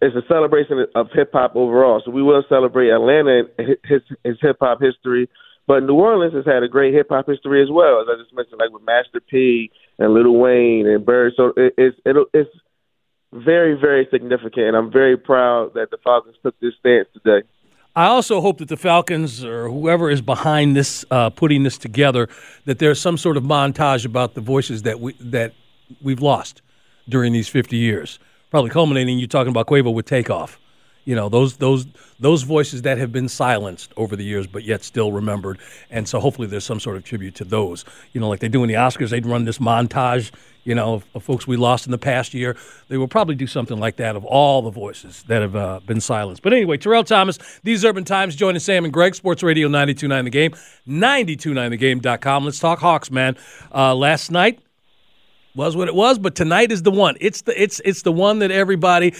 [0.00, 2.02] it's a celebration of hip hop overall.
[2.04, 5.28] So we will celebrate Atlanta and his his hip hop history,
[5.66, 8.34] but New Orleans has had a great hip hop history as well, as I just
[8.36, 11.32] mentioned, like with Master P and Lil Wayne and Bird.
[11.36, 12.52] So it, it's it'll, it's
[13.32, 17.46] very very significant, and I'm very proud that the Falcons took this stance today.
[17.96, 22.28] I also hope that the Falcons or whoever is behind this, uh, putting this together,
[22.66, 25.54] that there's some sort of montage about the voices that we that
[26.02, 26.60] we've lost
[27.08, 28.18] during these 50 years.
[28.50, 30.60] Probably culminating you talking about Quavo with Takeoff.
[31.06, 31.86] You know those those
[32.20, 35.58] those voices that have been silenced over the years, but yet still remembered.
[35.90, 37.86] And so hopefully there's some sort of tribute to those.
[38.12, 40.32] You know, like they do in the Oscars, they'd run this montage.
[40.66, 42.56] You know, folks we lost in the past year.
[42.88, 46.00] They will probably do something like that of all the voices that have uh, been
[46.00, 46.42] silenced.
[46.42, 50.30] But anyway, Terrell Thomas, These Urban Times, joining Sam and Greg, Sports Radio 92.9 The
[50.30, 50.50] Game,
[50.88, 52.44] 92.9thegame.com.
[52.44, 53.36] Let's talk Hawks, man.
[53.72, 54.60] Uh, last night,
[55.54, 57.16] was what it was, but tonight is the one.
[57.20, 59.14] It's the it's it's the one that everybody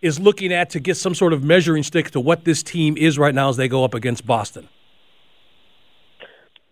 [0.00, 3.18] is looking at to get some sort of measuring stick to what this team is
[3.18, 4.68] right now as they go up against Boston.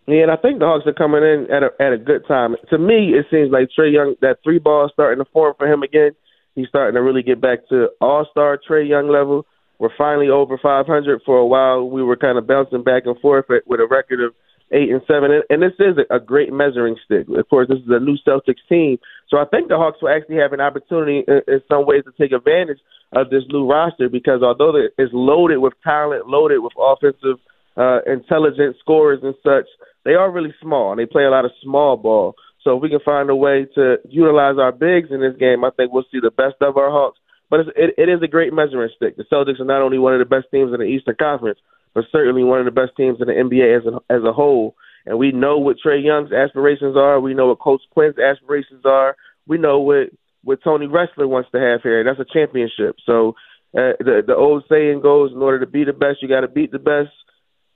[0.07, 2.55] Yeah, and I think the Hawks are coming in at a at a good time.
[2.71, 5.83] To me, it seems like Trae Young that three ball starting to form for him
[5.83, 6.13] again.
[6.55, 9.47] He's starting to really get back to All Star Trae Young level.
[9.79, 11.21] We're finally over 500.
[11.27, 14.33] For a while, we were kind of bouncing back and forth with a record of
[14.73, 17.27] eight and seven, and, and this is a, a great measuring stick.
[17.29, 20.37] Of course, this is a new Celtics team, so I think the Hawks will actually
[20.37, 22.79] have an opportunity in, in some ways to take advantage
[23.13, 27.39] of this new roster because although it's loaded with talent, loaded with offensive
[27.77, 29.67] uh, intelligent scorers and such,
[30.07, 32.35] they are really small and they play a lot of small ball.
[32.63, 35.71] So if we can find a way to utilize our bigs in this game, I
[35.71, 37.19] think we'll see the best of our Hawks.
[37.51, 39.17] But it's, it, it is a great measuring stick.
[39.17, 41.59] The Celtics are not only one of the best teams in the Eastern Conference,
[41.95, 44.75] but certainly one of the best teams in the NBA as a, as a whole.
[45.07, 47.21] And we know what Trae Young's aspirations are.
[47.21, 49.17] We know what Coach Quin's aspirations are.
[49.47, 50.09] We know what
[50.43, 52.01] what Tony Ressler wants to have here.
[52.01, 52.97] And that's a championship.
[53.05, 53.35] So
[53.75, 56.49] uh, the the old saying goes: in order to be the best, you got to
[56.49, 57.11] beat the best.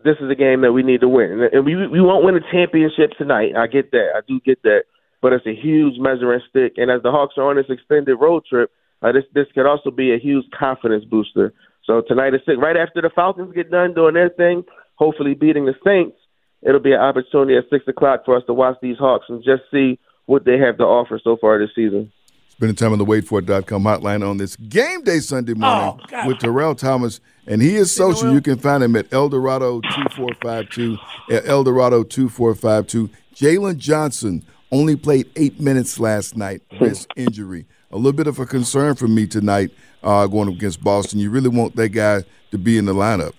[0.03, 2.53] This is a game that we need to win, and we we won't win a
[2.53, 3.53] championship tonight.
[3.57, 4.13] I get that.
[4.17, 4.85] I do get that.
[5.21, 8.45] But it's a huge measuring stick, and as the Hawks are on this extended road
[8.49, 8.71] trip,
[9.03, 11.53] uh, this this could also be a huge confidence booster.
[11.85, 15.75] So tonight is right after the Falcons get done doing their thing, hopefully beating the
[15.85, 16.17] Saints.
[16.63, 19.63] It'll be an opportunity at six o'clock for us to watch these Hawks and just
[19.71, 22.13] see what they have to offer so far this season.
[22.61, 26.75] Spending time on the waitfor.com hotline on this game day Sunday morning Oh, with Terrell
[26.75, 27.19] Thomas.
[27.47, 28.35] And he is social.
[28.35, 30.99] You can find him at Eldorado 2452.
[31.35, 33.09] At Eldorado 2452.
[33.35, 37.65] Jalen Johnson only played eight minutes last night, wrist injury.
[37.93, 39.71] A little bit of a concern for me tonight
[40.03, 41.19] uh, going up against Boston.
[41.19, 43.33] You really want that guy to be in the lineup.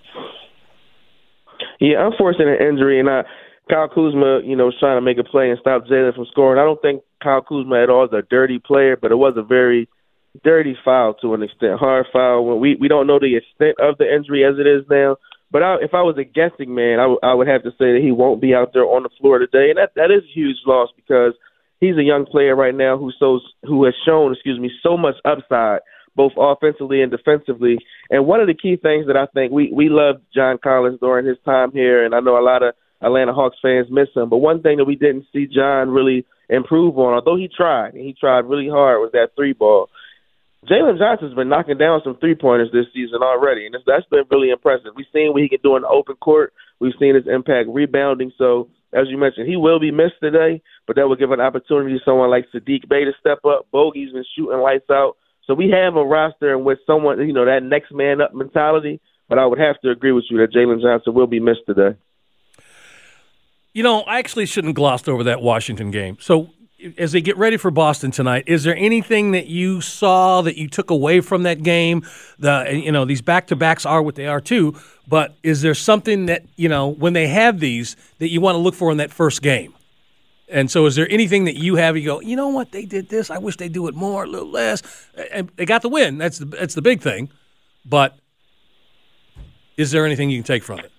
[1.79, 3.21] Yeah, unfortunate injury, and uh,
[3.71, 6.59] Kyle Kuzma, you know, was trying to make a play and stop Jalen from scoring.
[6.59, 9.43] I don't think Kyle Kuzma at all is a dirty player, but it was a
[9.43, 9.87] very
[10.43, 12.45] dirty foul to an extent, hard foul.
[12.45, 15.15] When we we don't know the extent of the injury as it is now,
[15.51, 17.95] but I, if I was a guessing man, I, w- I would have to say
[17.95, 20.35] that he won't be out there on the floor today, and that that is a
[20.35, 21.33] huge loss because
[21.79, 25.15] he's a young player right now who so who has shown, excuse me, so much
[25.23, 25.79] upside
[26.13, 27.77] both offensively and defensively.
[28.09, 31.25] And one of the key things that I think we we loved John Collins during
[31.25, 34.29] his time here, and I know a lot of Atlanta Hawks fans miss him.
[34.29, 38.05] But one thing that we didn't see John really improve on, although he tried, and
[38.05, 39.89] he tried really hard, was that three ball.
[40.69, 44.51] Jalen Johnson's been knocking down some three pointers this season already, and that's been really
[44.51, 44.93] impressive.
[44.95, 46.53] We've seen what he can do in the open court.
[46.79, 48.31] We've seen his impact rebounding.
[48.37, 51.97] So, as you mentioned, he will be missed today, but that will give an opportunity
[51.97, 53.65] to someone like Sadiq Bey to step up.
[53.73, 55.17] Bogi's been shooting lights out.
[55.47, 59.01] So we have a roster in which someone, you know, that next man up mentality.
[59.27, 61.97] But I would have to agree with you that Jalen Johnson will be missed today.
[63.73, 66.17] You know, I actually shouldn't glossed over that Washington game.
[66.19, 66.49] So,
[66.97, 70.67] as they get ready for Boston tonight, is there anything that you saw that you
[70.67, 72.05] took away from that game?
[72.39, 74.75] The you know these back to backs are what they are too,
[75.07, 78.59] but is there something that you know when they have these that you want to
[78.59, 79.73] look for in that first game?
[80.49, 81.95] And so, is there anything that you have?
[81.95, 82.73] You go, you know what?
[82.73, 83.29] They did this.
[83.29, 84.83] I wish they do it more, a little less.
[85.31, 86.17] And they got the win.
[86.17, 87.29] That's the that's the big thing.
[87.85, 88.17] But
[89.77, 90.91] is there anything you can take from it?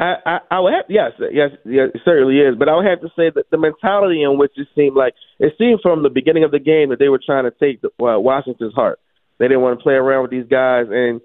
[0.00, 2.56] I, I, would have yes, yes, yes, it certainly is.
[2.58, 5.52] But I would have to say that the mentality in which it seemed like it
[5.58, 8.18] seemed from the beginning of the game that they were trying to take the, uh,
[8.18, 8.98] Washington's heart.
[9.38, 11.20] They didn't want to play around with these guys, and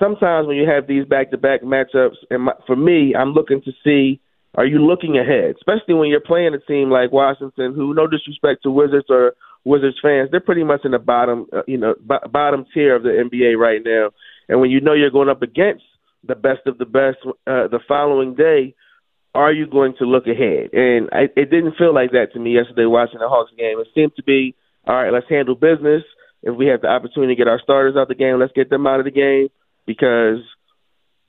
[0.00, 4.20] sometimes when you have these back-to-back matchups, and my, for me, I'm looking to see
[4.54, 8.64] are you looking ahead, especially when you're playing a team like Washington, who, no disrespect
[8.64, 12.26] to Wizards or Wizards fans, they're pretty much in the bottom, uh, you know, b-
[12.32, 14.10] bottom tier of the NBA right now.
[14.48, 15.84] And when you know you're going up against
[16.24, 18.74] the best of the best uh, the following day,
[19.34, 20.70] are you going to look ahead?
[20.72, 23.78] And I, it didn't feel like that to me yesterday watching the Hawks game.
[23.78, 24.54] It seemed to be,
[24.86, 26.02] all right, let's handle business.
[26.42, 28.70] If we have the opportunity to get our starters out of the game, let's get
[28.70, 29.48] them out of the game
[29.86, 30.38] because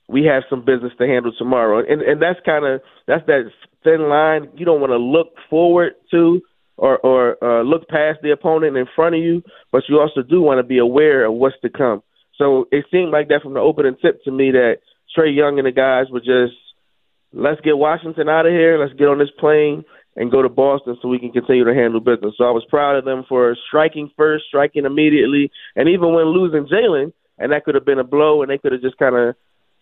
[0.08, 1.78] we have some business to handle tomorrow.
[1.78, 3.50] And and that's kind of that's that
[3.84, 4.48] thin line.
[4.56, 6.40] You don't want to look forward to
[6.76, 10.40] or or uh, look past the opponent in front of you, but you also do
[10.40, 12.02] want to be aware of what's to come.
[12.40, 14.78] So it seemed like that from the opening tip to me that
[15.12, 16.56] Trae Young and the guys were just
[17.32, 19.84] let's get Washington out of here, let's get on this plane
[20.16, 22.34] and go to Boston so we can continue to handle business.
[22.38, 26.66] So I was proud of them for striking first, striking immediately, and even when losing
[26.66, 29.28] Jalen, and that could have been a blow, and they could have just kind of,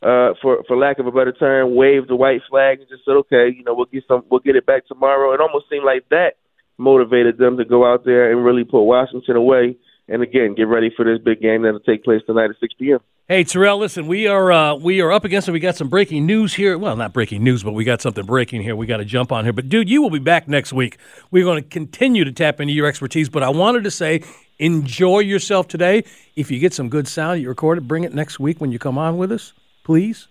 [0.02, 3.16] uh, for for lack of a better term, waved the white flag and just said,
[3.22, 5.32] okay, you know, we'll get some, we'll get it back tomorrow.
[5.32, 6.34] It almost seemed like that
[6.76, 9.76] motivated them to go out there and really put Washington away.
[10.08, 13.00] And again, get ready for this big game that'll take place tonight at 6 p.m.
[13.28, 15.52] Hey Terrell, listen, we are uh, we are up against it.
[15.52, 16.78] We got some breaking news here.
[16.78, 18.74] Well, not breaking news, but we got something breaking here.
[18.74, 19.52] We got to jump on here.
[19.52, 20.96] But dude, you will be back next week.
[21.30, 23.28] We're going to continue to tap into your expertise.
[23.28, 24.22] But I wanted to say,
[24.58, 26.04] enjoy yourself today.
[26.36, 27.82] If you get some good sound, you record it.
[27.86, 29.52] Bring it next week when you come on with us,
[29.84, 30.28] please.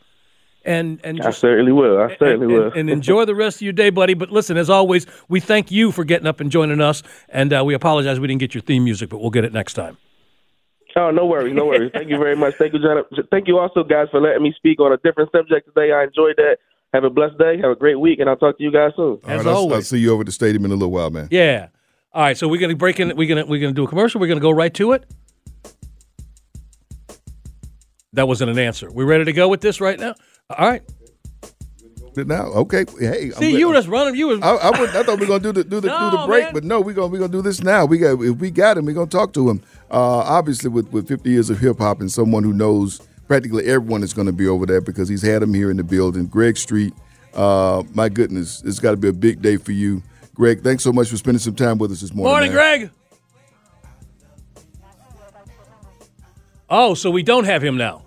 [0.68, 1.98] And and I just, certainly will.
[1.98, 2.68] I certainly and, will.
[2.68, 4.14] and, and enjoy the rest of your day, buddy.
[4.14, 7.04] But listen, as always, we thank you for getting up and joining us.
[7.30, 9.76] And uh, we apologize we didn't get your theme music, but we'll get it next
[9.76, 9.98] time.
[10.98, 11.92] Oh, no worries, no worries.
[11.94, 12.56] Thank you very much.
[12.56, 13.04] Thank you, John.
[13.32, 15.94] Thank you also, guys, for letting me speak on a different subject today.
[15.94, 16.58] I enjoyed that.
[16.94, 17.58] Have a blessed day.
[17.62, 19.06] Have a great week, and I'll talk to you guys soon.
[19.06, 19.76] All As right, I'll, always.
[19.76, 21.28] I'll see you over at the stadium in a little while, man.
[21.32, 21.68] Yeah.
[22.14, 23.16] All right, so we're gonna break in.
[23.16, 24.20] We're gonna we're gonna do a commercial.
[24.20, 25.06] We're gonna go right to it.
[28.14, 28.92] That wasn't an answer.
[28.92, 30.16] We ready to go with this right now?
[30.50, 30.82] All right.
[32.16, 32.84] Now, okay.
[33.00, 34.16] Hey, See, you were just running.
[34.16, 36.18] You was I, I, would, I thought we were gonna do the do the, do
[36.18, 36.54] the break, man.
[36.54, 37.86] but no, we're gonna we gonna do this now.
[37.86, 39.62] We got if we got him, we're gonna talk to him.
[39.92, 44.02] Uh, obviously, with with 50 years of hip hop and someone who knows practically everyone
[44.02, 46.26] is going to be over there because he's had him here in the building.
[46.26, 46.94] Greg Street,
[47.36, 50.02] uh, my goodness, it's got to be a big day for you,
[50.34, 50.64] Greg.
[50.64, 52.32] Thanks so much for spending some time with us this morning.
[52.32, 52.80] morning, man.
[52.80, 52.92] Greg.
[56.70, 58.07] Oh, so we don't have him now.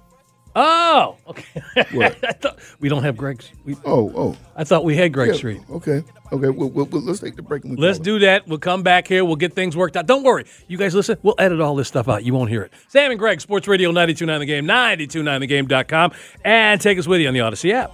[0.56, 2.10] Oh, okay.
[2.40, 3.50] Thought we don't have Greg's.
[3.64, 5.60] We, Oh, oh, I thought we had Greg yeah, Street.
[5.70, 6.48] Okay, okay.
[6.50, 7.62] Well, well, well, let's take the break.
[7.64, 8.48] Let's do that.
[8.48, 9.24] We'll come back here.
[9.24, 10.06] We'll get things worked out.
[10.06, 10.44] Don't worry.
[10.66, 11.18] You guys listen.
[11.22, 12.24] We'll edit all this stuff out.
[12.24, 12.72] You won't hear it.
[12.88, 16.12] Sam and Greg, Sports Radio 929 The Game, 929thegame.com,
[16.44, 17.92] and take us with you on the Audacy app.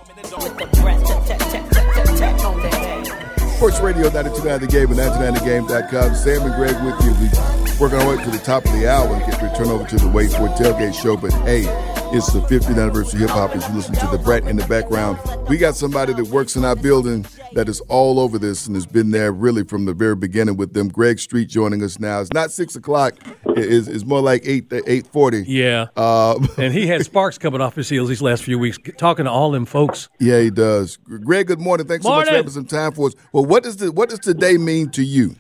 [3.57, 6.15] Sports Radio 929 The Game and 929thegame.com.
[6.15, 7.13] Sam and Greg with you.
[7.21, 9.85] We working our way to the top of the hour and get to turn over
[9.87, 11.17] to the Wait For Tailgate Show.
[11.17, 11.65] But hey,
[12.13, 14.67] it's the 50th anniversary of hip hop as you listen to the Brett in the
[14.67, 15.19] background.
[15.49, 18.87] We got somebody that works in our building that is all over this and has
[18.87, 20.89] been there really from the very beginning with them.
[20.89, 22.21] Greg Street joining us now.
[22.21, 23.15] It's not six o'clock.
[23.47, 25.45] It's, it's more like eight eight forty.
[25.47, 25.87] Yeah.
[25.97, 29.31] Uh, and he had sparks coming off his heels these last few weeks, talking to
[29.31, 30.09] all them folks.
[30.21, 30.99] yeah, he does.
[31.25, 31.87] Greg, good morning.
[31.87, 33.15] Thanks so much for having some time for us.
[33.33, 35.35] Well, what does the what does today mean to you?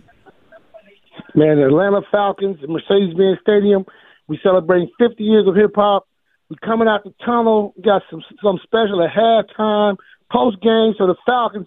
[1.34, 3.84] Man, Atlanta Falcons, Mercedes-Benz Stadium,
[4.26, 6.08] we celebrating 50 years of hip hop.
[6.48, 7.74] We coming out the tunnel.
[7.76, 9.96] We got some some special at halftime,
[10.30, 10.94] post game.
[10.98, 11.66] So the Falcons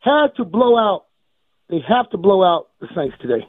[0.00, 1.06] had to blow out.
[1.68, 3.46] They have to blow out the Saints today.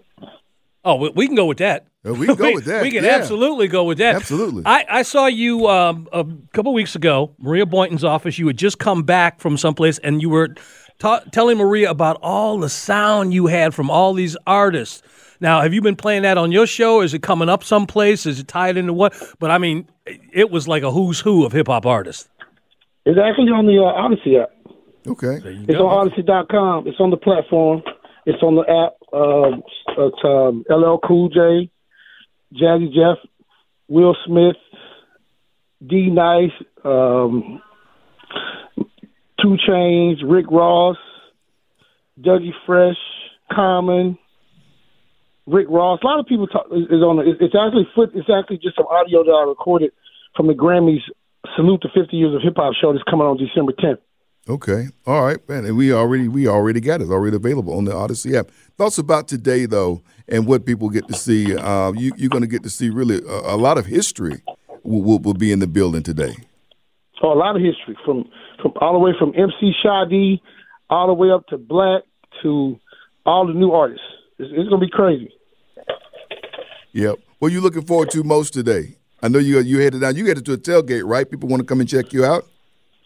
[0.84, 1.88] Oh, we, we can go with that.
[2.03, 3.12] We can go with that, We can yeah.
[3.12, 4.15] absolutely go with that.
[4.15, 4.63] Absolutely.
[4.65, 8.39] I, I saw you um, a couple weeks ago, Maria Boynton's office.
[8.39, 10.56] You had just come back from someplace, and you were
[10.99, 15.01] ta- telling Maria about all the sound you had from all these artists.
[15.39, 17.02] Now, have you been playing that on your show?
[17.02, 18.26] Is it coming up someplace?
[18.26, 19.13] Is it tied into what?
[19.39, 19.88] But I mean,
[20.32, 22.28] it was like a who's who of hip hop artists.
[23.06, 24.52] It's actually on the uh, Audacy app.
[25.08, 25.39] Okay.
[25.67, 26.88] It's on Audacy.com.
[26.88, 27.82] It's on the platform.
[28.26, 28.97] It's on the app.
[29.13, 29.63] Um,
[29.97, 31.71] it's um, LL Cool J,
[32.54, 33.17] Jazzy Jeff,
[33.88, 34.58] Will Smith,
[35.86, 36.52] D Nice,
[36.84, 37.62] um,
[39.41, 40.97] 2 Chainz, Rick Ross,
[42.19, 42.97] Dougie Fresh,
[43.52, 44.17] Common,
[45.47, 45.99] Rick Ross.
[46.03, 47.19] A lot of people talk, is on.
[47.19, 47.38] It.
[47.39, 48.12] It's actually foot.
[48.13, 49.91] It's actually just some audio that I recorded
[50.36, 51.01] from the Grammys
[51.55, 53.99] Salute to 50 Years of Hip Hop show that's coming on December 10th.
[54.49, 54.88] Okay.
[55.05, 55.65] All right, man.
[55.65, 57.03] And we already we already got it.
[57.03, 58.49] It's already available on the Audacy app.
[58.77, 61.55] Thoughts about today though, and what people get to see.
[61.55, 64.41] Uh, you, you're going to get to see really a, a lot of history
[64.83, 66.36] will, will, will be in the building today.
[67.21, 68.29] So a lot of history from
[68.62, 70.39] from all the way from MC Shadi,
[70.89, 72.03] all the way up to Black
[72.43, 72.79] to
[73.25, 74.05] all the new artists.
[74.39, 75.34] It's, it's gonna be crazy.
[76.93, 77.19] Yep.
[77.39, 78.97] What are you looking forward to most today?
[79.21, 80.15] I know you you headed down.
[80.15, 81.30] You headed to a tailgate, right?
[81.30, 82.45] People want to come and check you out.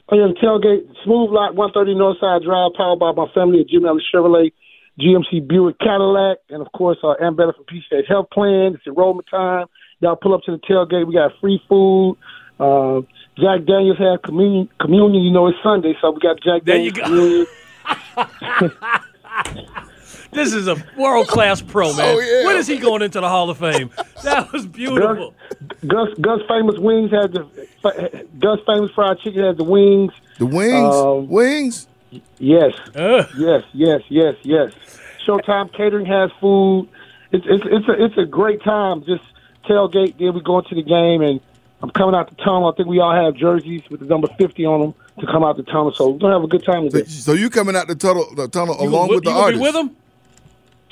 [0.10, 3.86] Oh yeah, the tailgate, Smooth Lot, 130 Northside Drive, powered by my family at Jim
[3.86, 4.52] Ellis Chevrolet,
[5.00, 8.76] GMC Buick Cadillac, and of course our Ambetter for Peach State Health Plan.
[8.76, 9.68] It's enrollment time.
[10.02, 11.08] Y'all pull up to the tailgate.
[11.08, 12.18] We got free food.
[12.60, 13.02] Uh,
[13.38, 14.68] Jack Daniels had communion.
[14.82, 16.94] Communion, you know, it's Sunday, so we got Jack Daniel's.
[16.96, 17.48] There you
[18.16, 19.72] Daniels go.
[20.32, 20.54] communion.
[20.54, 22.16] This is a world class pro, man.
[22.16, 22.46] Oh, yeah.
[22.46, 23.90] When is he going into the Hall of Fame?
[24.24, 25.34] That was beautiful.
[25.88, 30.14] Gus Gus Famous Wings had the Gus Famous Fried Chicken had the wings.
[30.38, 31.88] The wings, Um, wings.
[32.40, 33.28] Yes, Ugh.
[33.38, 34.74] yes, yes, yes, yes.
[35.26, 36.88] Showtime Catering has food.
[37.32, 39.04] It's it's it's a it's a great time.
[39.06, 39.24] Just
[39.66, 40.18] tailgate.
[40.18, 41.40] Then we go into the game, and
[41.82, 42.70] I'm coming out the tunnel.
[42.72, 45.58] I think we all have jerseys with the number 50 on them to come out
[45.58, 45.94] the tunnel.
[45.94, 47.10] So we're gonna have a good time with today.
[47.10, 49.52] so you coming out the tunnel, the tunnel You along gonna- with the you gonna
[49.54, 49.96] be with him?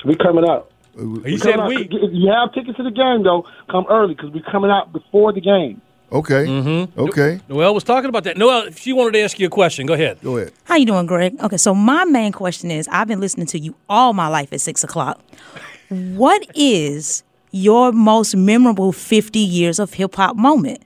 [0.04, 0.70] We coming up.
[1.24, 1.68] He said out.
[1.68, 1.84] we.
[1.84, 5.32] If you have tickets to the game, though, come early because we're coming out before
[5.32, 5.80] the game.
[6.12, 6.44] Okay.
[6.46, 6.98] Mm-hmm.
[7.00, 7.40] Okay.
[7.48, 8.36] Noel was talking about that.
[8.36, 10.18] Noel, if she wanted to ask you a question, go ahead.
[10.22, 10.52] Go ahead.
[10.64, 11.40] How you doing, Greg?
[11.40, 14.60] Okay, so my main question is: I've been listening to you all my life at
[14.60, 15.20] six o'clock.
[15.88, 20.82] What is your most memorable fifty years of hip hop moment,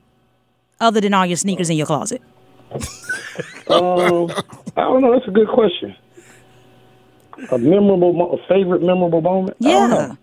[0.80, 2.22] other than all your sneakers in your closet?
[3.66, 4.30] Um,
[4.76, 5.12] I don't know.
[5.14, 5.96] That's a good question.
[7.50, 9.56] A memorable, a favorite memorable moment.
[9.64, 10.06] I don't Yeah.
[10.06, 10.16] know.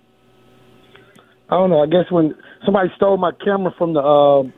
[1.49, 1.81] I don't know.
[1.83, 2.33] I guess when
[2.65, 4.53] somebody stole my camera from the um,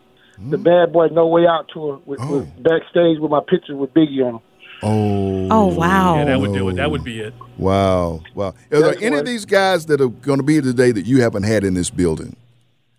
[0.49, 4.23] the Bad Boy No Way Out tour with, with backstage with my picture with Biggie
[4.25, 4.41] on them.
[4.83, 5.47] Oh.
[5.51, 6.15] Oh wow!
[6.17, 6.75] Yeah, that would do it.
[6.75, 7.33] That would be it.
[7.57, 8.21] Wow.
[8.35, 8.47] Wow.
[8.49, 11.21] Are there That's any of these guys that are going to be today that you
[11.21, 12.35] haven't had in this building?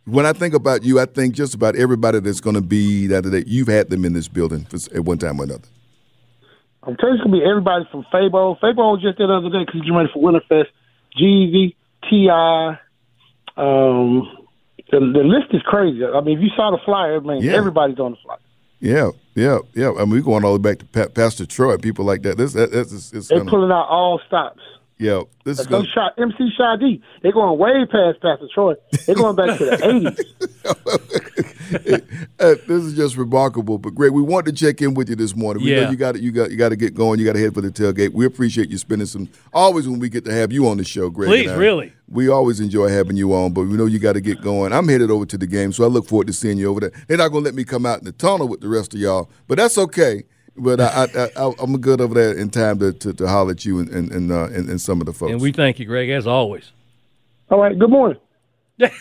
[0.06, 3.24] When I think about you, I think just about everybody that's going to be that
[3.24, 5.68] that you've had them in this building at one time or another.
[6.86, 8.58] I'm telling you, it's gonna be everybody from Fabo.
[8.60, 10.66] Fabo was just there the other day because he's ready for Winterfest.
[11.18, 11.74] Jeezy,
[12.10, 12.28] Ti.
[13.56, 14.28] Um,
[14.90, 16.04] the, the list is crazy.
[16.04, 17.52] I mean, if you saw the flyer, man, Yeah.
[17.52, 18.38] everybody's on the flyer.
[18.80, 19.92] Yeah, yeah, yeah.
[19.98, 22.36] I mean, we're going all the way back to pa- Pastor Troy, people like that.
[22.36, 24.60] This, that, that's, it's, it's They're gonna, pulling out all stops.
[25.04, 25.22] Yeah.
[25.44, 25.82] This is Like going.
[25.82, 28.74] those shot MC Shy D, they're going way past Pastor Troy.
[29.06, 30.24] They're going back to the eighties.
[32.40, 33.78] Uh, this is just remarkable.
[33.78, 35.64] But Greg, we want to check in with you this morning.
[35.64, 35.90] We know Yeah.
[35.90, 37.18] you got you got you got to get going.
[37.18, 38.12] You got to head for the tailgate.
[38.12, 39.28] We appreciate you spending some.
[39.52, 41.28] Always when we get to have you on the show, Greg.
[41.28, 41.92] Please, I, really.
[42.08, 44.72] We always enjoy having you on, but we know you got to get going.
[44.72, 46.92] I'm headed over to the game, so I look forward to seeing you over there.
[47.08, 49.00] They're not going to let me come out in the tunnel with the rest of
[49.00, 50.24] y'all, but that's okay.
[50.56, 53.64] But I, I, I, I'm good over there in time to, to, to holler at
[53.64, 55.32] you and and, and, uh, and and some of the folks.
[55.32, 56.70] And we thank you, Greg, as always.
[57.50, 58.18] All right, good morning.
[58.80, 58.92] Simple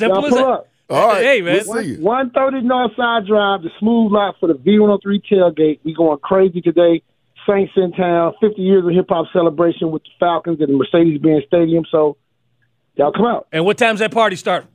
[0.00, 0.64] Y'all as that.
[0.90, 1.62] All right, Hey, man.
[1.66, 1.98] We'll see you.
[2.00, 5.80] 130 Northside Drive, the smooth lot for the V103 tailgate.
[5.82, 7.02] We going crazy today.
[7.48, 11.44] Saints in town, 50 years of hip hop celebration with the Falcons at the Mercedes-Benz
[11.46, 11.84] Stadium.
[11.90, 12.16] So
[12.96, 13.46] y'all come out.
[13.52, 14.66] And what time's that party start?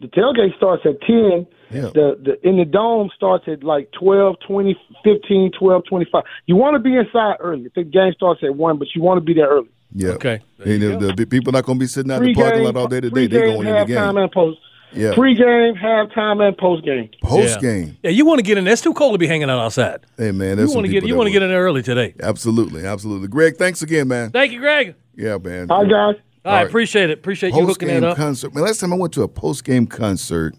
[0.00, 1.46] The tailgate starts at 10.
[1.72, 1.90] Yeah.
[1.94, 6.22] The, the in the dome starts at like 12, 20, 15, 12, 25.
[6.46, 7.70] You want to be inside early.
[7.74, 9.68] The game starts at 1, but you want to be there early.
[9.94, 10.10] Yeah.
[10.10, 10.40] Okay.
[10.58, 12.64] There And you the, the people not going to be sitting out in the parking
[12.64, 13.26] lot all day today.
[13.26, 14.16] They're Pre-game, going in the halftime, game.
[14.18, 14.58] and post.
[14.94, 15.14] Yeah.
[15.14, 17.08] Pre-game, halftime, and post-game.
[17.22, 17.96] Post-game.
[18.02, 18.66] Yeah, you want to get in.
[18.68, 20.00] It's too cold to be hanging out outside.
[20.18, 21.04] Hey man, You want to get.
[21.06, 22.14] You want to get in there early today.
[22.22, 23.28] Absolutely, absolutely.
[23.28, 24.30] Greg, thanks again, man.
[24.30, 24.94] Thank you, Greg.
[25.16, 25.68] Yeah, man.
[25.70, 25.90] Hi, guys.
[25.90, 26.66] All right, right.
[26.66, 27.18] appreciate it.
[27.18, 28.16] Appreciate you Post hooking that game up.
[28.16, 28.54] concert.
[28.54, 30.54] Man, last time I went to a post game concert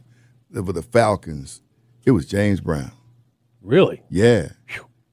[0.53, 1.61] for the Falcons,
[2.05, 2.91] it was James Brown.
[3.61, 4.01] really?
[4.09, 4.49] Yeah,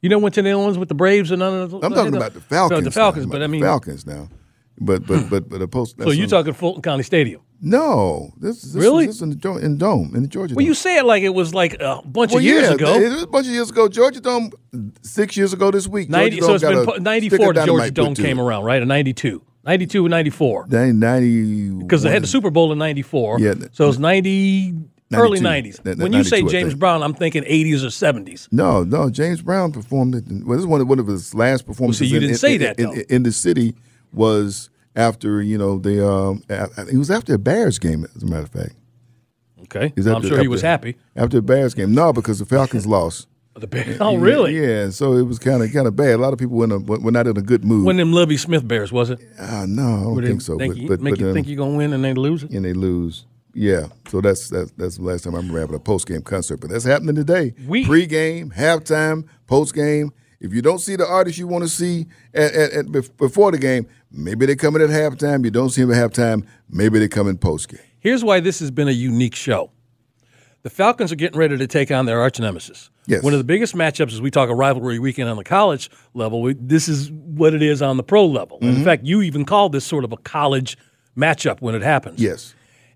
[0.03, 1.83] You know, went to the ones with the Braves and none of those.
[1.85, 2.85] I'm talking about the Falcons.
[2.85, 4.29] The Falcons, but I mean, the Falcons now.
[4.83, 5.97] But but but but a post.
[6.01, 7.43] so you're talking Fulton County Stadium?
[7.61, 9.05] No, this is this Really?
[9.07, 10.55] This is in the in Dome in the Georgia.
[10.55, 10.69] Well, Dome.
[10.69, 12.95] you say it like it was like a bunch Well, of years yeah, ago.
[12.95, 13.89] It was a bunch of years ago.
[13.89, 14.51] Georgia Dome,
[15.03, 16.09] six years ago this week.
[16.09, 18.39] 90, Georgia so it's been got a pu- 94 stick of the Georgia Dome came
[18.39, 18.43] it.
[18.43, 18.81] around, right?
[18.81, 19.43] In 92.
[19.67, 20.67] 92 and 94.
[20.71, 21.71] Then 90.
[21.81, 23.39] Because they had the Super Bowl in 94.
[23.41, 23.53] Yeah.
[23.73, 24.75] So it was 90,
[25.13, 25.77] early 90s.
[25.83, 26.75] That- that when you say James.
[26.75, 28.49] Brown, I'm thinking 80s or 70s.
[28.53, 29.11] No, no.
[29.11, 30.25] James Brown performed it.
[30.29, 32.09] Well, this is one of, one of his last performances.
[32.09, 33.75] So you in- didn't in, say in, that, in, in the city
[34.13, 36.43] was after you know the um.
[36.49, 38.75] It was after a Bears game, as a matter of fact.
[39.63, 39.93] Okay.
[39.97, 40.97] Is I'm after- sure he was happy.
[41.17, 41.95] after a Bears game.
[41.95, 43.27] No, because the Falcons lost.
[43.55, 43.99] The Bears.
[44.01, 44.57] Oh, really?
[44.59, 46.15] Yeah, so it was kind of kind of bad.
[46.15, 47.85] A lot of people were, a, were not in a good mood.
[47.85, 49.21] When them Lovie Smith Bears, was it?
[49.39, 50.57] Ah, no, I don't think so.
[50.57, 52.15] Think but you, but, make but you um, think you're going to win and they
[52.15, 52.53] lose it?
[52.53, 53.27] and they lose.
[53.55, 56.59] Yeah, so that's that's that's the last time I remember having a post game concert.
[56.61, 57.55] But that's happening today.
[57.67, 60.13] We- Pre game, halftime, post game.
[60.41, 63.59] If you don't see the artist you want to see at, at, at before the
[63.59, 65.45] game, maybe they come in at halftime.
[65.45, 66.47] You don't see them at halftime.
[66.71, 67.81] Maybe they come in post game.
[67.99, 69.71] Here's why this has been a unique show.
[70.63, 72.91] The Falcons are getting ready to take on their arch nemesis.
[73.07, 73.23] Yes.
[73.23, 76.43] One of the biggest matchups as we talk a rivalry weekend on the college level.
[76.43, 78.59] We, this is what it is on the pro level.
[78.61, 78.77] Mm-hmm.
[78.77, 80.79] In fact, you even called this sort of a college
[81.17, 82.21] matchup when it happens.
[82.21, 82.55] Yes.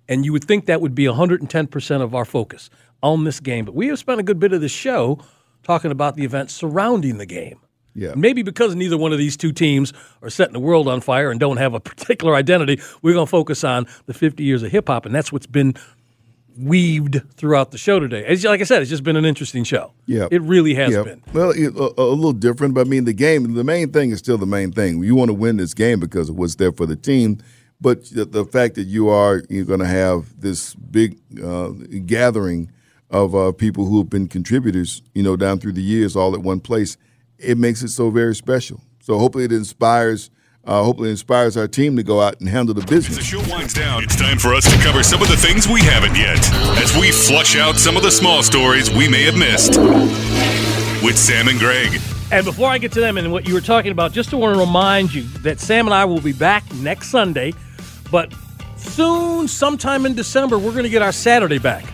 [0.08, 2.68] And you would think that would be 110% of our focus
[3.02, 3.64] on this game.
[3.64, 5.18] But we have spent a good bit of the show
[5.62, 7.58] talking about the events surrounding the game.
[7.94, 8.12] Yeah.
[8.16, 11.38] Maybe because neither one of these two teams are setting the world on fire and
[11.38, 14.88] don't have a particular identity, we're going to focus on the 50 years of hip
[14.88, 15.06] hop.
[15.06, 15.74] And that's what's been
[16.58, 18.24] weaved throughout the show today.
[18.26, 19.92] It's, like I said, it's just been an interesting show.
[20.06, 21.02] Yeah, it really has Yeah.
[21.02, 21.22] been.
[21.32, 24.18] Well, it- a, a little different, but I mean, the game, the main thing is
[24.18, 25.02] still the main thing.
[25.02, 27.38] You want to win this game because of what's there for the team,
[27.84, 31.68] but the, the fact that you are you're going to have this big uh,
[32.06, 32.72] gathering
[33.10, 36.40] of uh, people who have been contributors, you know, down through the years, all at
[36.40, 36.96] one place,
[37.38, 38.80] it makes it so very special.
[39.00, 40.30] So hopefully, it inspires.
[40.64, 43.18] Uh, hopefully, it inspires our team to go out and handle the business.
[43.18, 44.02] The show winds down.
[44.02, 46.40] It's time for us to cover some of the things we haven't yet,
[46.82, 49.76] as we flush out some of the small stories we may have missed.
[51.04, 52.00] With Sam and Greg.
[52.32, 54.54] And before I get to them and what you were talking about, just to want
[54.54, 57.52] to remind you that Sam and I will be back next Sunday,
[58.14, 58.32] but
[58.76, 61.84] soon, sometime in December, we're going to get our Saturday back.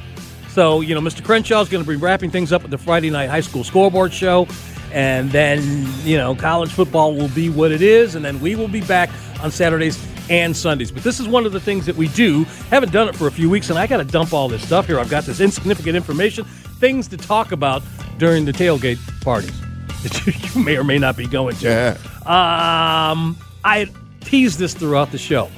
[0.51, 1.25] So, you know, Mr.
[1.25, 4.12] Crenshaw is going to be wrapping things up with the Friday night high school scoreboard
[4.12, 4.47] show.
[4.93, 5.62] And then,
[6.03, 8.16] you know, college football will be what it is.
[8.16, 9.09] And then we will be back
[9.43, 9.99] on Saturdays
[10.29, 10.93] and Sundays.
[10.93, 12.45] But this is one of the things that we do.
[12.68, 14.87] Haven't done it for a few weeks, and I got to dump all this stuff
[14.87, 15.01] here.
[15.01, 17.83] I've got this insignificant information, things to talk about
[18.18, 19.59] during the tailgate parties
[20.03, 21.66] that you, you may or may not be going to.
[21.66, 21.97] Yeah.
[22.27, 23.89] Um, I
[24.21, 25.51] teased this throughout the show.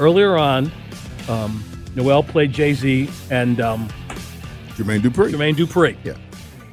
[0.00, 0.72] Earlier on,
[1.28, 1.62] um,
[1.94, 3.88] Noel played Jay Z and um,
[4.70, 5.30] Jermaine Dupri.
[5.30, 5.96] Jermaine Dupri.
[6.02, 6.14] Yeah.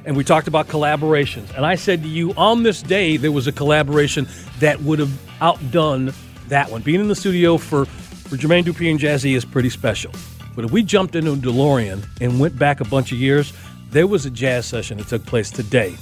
[0.06, 1.54] And we talked about collaborations.
[1.54, 4.26] And I said to you, on this day, there was a collaboration
[4.60, 5.12] that would have
[5.42, 6.14] outdone
[6.48, 6.80] that one.
[6.80, 10.10] Being in the studio for, for Jermaine Dupri and Jay Z is pretty special.
[10.56, 13.52] But if we jumped into a DeLorean and went back a bunch of years,
[13.90, 15.94] there was a jazz session that took place today.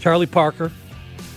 [0.00, 0.72] Charlie Parker,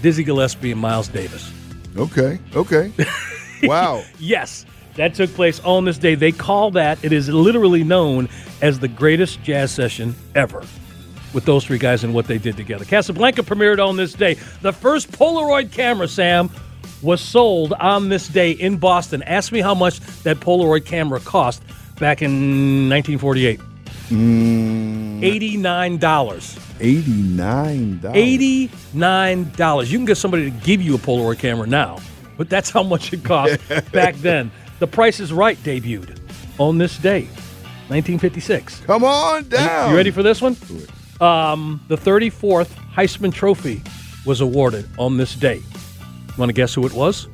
[0.01, 1.51] Dizzy Gillespie, and Miles Davis.
[1.97, 2.39] Okay.
[2.55, 2.93] Okay.
[3.63, 4.03] wow.
[4.19, 6.15] Yes, that took place on this day.
[6.15, 8.29] They call that, it is literally known
[8.61, 10.63] as the greatest jazz session ever
[11.33, 12.83] with those three guys and what they did together.
[12.85, 14.33] Casablanca premiered on this day.
[14.61, 16.49] The first Polaroid camera, Sam,
[17.01, 19.23] was sold on this day in Boston.
[19.23, 21.63] Ask me how much that Polaroid camera cost
[21.99, 23.59] back in 1948.
[24.09, 24.11] $89.
[24.11, 25.23] Mm.
[25.23, 25.97] Eighty-nine
[27.99, 28.15] dollars.
[28.15, 29.89] $89.
[29.89, 31.99] You can get somebody to give you a Polaroid camera now,
[32.41, 33.59] but that's how much it cost
[33.91, 34.49] back then.
[34.79, 36.17] The Price is Right debuted
[36.57, 37.25] on this day,
[37.89, 38.79] 1956.
[38.79, 39.91] Come on down.
[39.91, 40.57] You ready for this one?
[41.19, 43.83] Um, the 34th Heisman Trophy
[44.25, 45.61] was awarded on this day.
[46.35, 47.27] Want to guess who it was?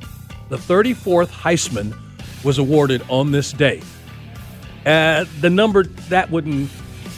[0.49, 1.97] The 34th Heisman
[2.43, 3.81] was awarded on this day.
[4.85, 6.69] Uh, the number that wouldn't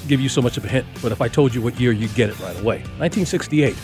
[0.08, 2.14] give you so much of a hint, but if I told you what year, you'd
[2.14, 2.84] get it right away.
[3.00, 3.76] 1968.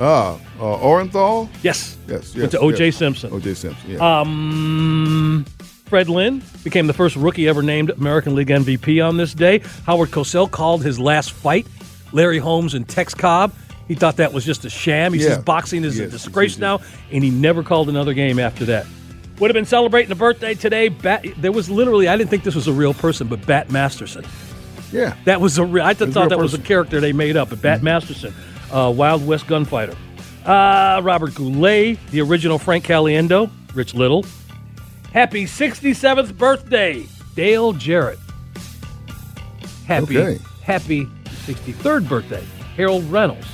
[0.00, 1.48] Ah, uh, Orenthal.
[1.62, 1.98] Yes.
[2.08, 2.34] Yes.
[2.34, 2.86] Went yes, to O.J.
[2.86, 2.96] yes.
[2.96, 3.32] Simpson.
[3.32, 3.54] O.J.
[3.54, 3.90] Simpson.
[3.90, 4.20] Yeah.
[4.20, 5.44] Um,
[5.84, 9.60] Fred Lynn became the first rookie ever named American League MVP on this day.
[9.86, 11.66] Howard Cosell called his last fight
[12.12, 13.52] Larry Holmes and Tex Cobb.
[13.88, 15.12] He thought that was just a sham.
[15.12, 15.30] He Yeah.
[15.34, 16.80] says boxing is a disgrace yes, yes, now,
[17.12, 18.86] and he never called another game after that.
[19.40, 20.90] Would have been celebrating a birthday today.
[20.90, 24.24] Bat, there was literally, I didn't think this was a real person, but Bat Masterson.
[24.92, 25.14] yeah.
[25.24, 25.84] That was a real.
[25.84, 27.50] I thought that was a character they made up.
[27.50, 28.32] But Bat Masterson,
[28.72, 29.96] uh, Wild West gunfighter.
[30.44, 34.24] Uh, Robert Goulet, the original Frank Caliendo, Rich Little.
[35.12, 37.04] Happy 67th birthday,
[37.34, 38.18] Dale Jarrett.
[39.86, 40.38] Happy, Okay.
[40.62, 41.06] happy
[41.46, 42.44] 63rd birthday,
[42.76, 43.46] Harold Reynolds.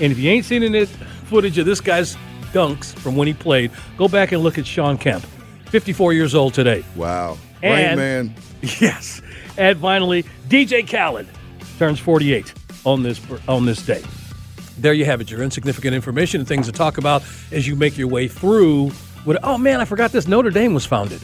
[0.00, 0.86] And if you ain't seen any
[1.24, 2.16] footage of this guy's
[2.52, 5.24] dunks from when he played, go back and look at Shawn Kemp,
[5.70, 6.84] 54 years old today.
[6.94, 7.36] Wow.
[7.62, 8.34] Rain And- Man.
[8.80, 9.20] Yes.
[9.58, 11.26] And finally, DJ Khaled
[11.78, 12.52] turns 48
[12.84, 14.02] on this on this day.
[14.78, 15.30] There you have it.
[15.30, 18.90] Your insignificant information and things to talk about as you make your way through.
[19.24, 19.38] What?
[19.42, 20.28] Oh man, I forgot this.
[20.28, 21.22] Notre Dame was founded.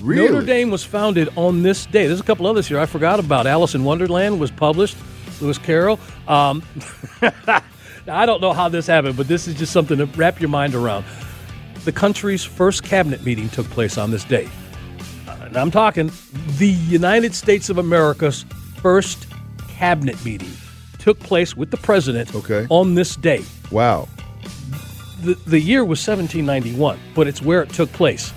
[0.00, 0.28] Really?
[0.28, 2.06] Notre Dame was founded on this day.
[2.06, 3.46] There's a couple others here I forgot about.
[3.46, 4.96] Alice in Wonderland was published.
[5.40, 6.00] Lewis Carroll.
[6.26, 6.62] Um,
[8.08, 10.74] I don't know how this happened, but this is just something to wrap your mind
[10.74, 11.04] around.
[11.84, 14.48] The country's first cabinet meeting took place on this day.
[15.26, 16.10] And I'm talking
[16.58, 18.44] the United States of America's
[18.82, 19.26] first
[19.68, 20.50] cabinet meeting
[20.98, 22.66] took place with the president Okay.
[22.70, 23.44] on this day.
[23.70, 24.08] Wow.
[25.22, 28.30] The, the year was 1791, but it's where it took place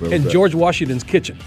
[0.00, 0.28] Where in?
[0.28, 1.38] George Washington's kitchen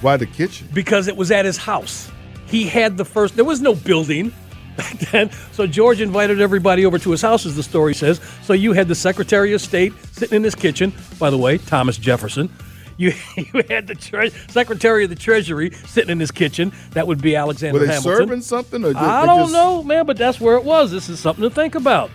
[0.00, 0.68] Why the kitchen?
[0.72, 2.10] because it was at his house.
[2.46, 4.32] He had the first, there was no building
[4.76, 5.30] back then.
[5.52, 8.20] So George invited everybody over to his house, as the story says.
[8.42, 11.98] So you had the Secretary of State sitting in his kitchen, by the way, Thomas
[11.98, 12.48] Jefferson.
[12.96, 16.72] You, you had the tre- Secretary of the Treasury sitting in his kitchen.
[16.92, 18.16] That would be Alexander Were they Hamilton.
[18.18, 18.84] serving something?
[18.84, 20.90] Or just, I don't just- know, man, but that's where it was.
[20.90, 22.10] This is something to think about.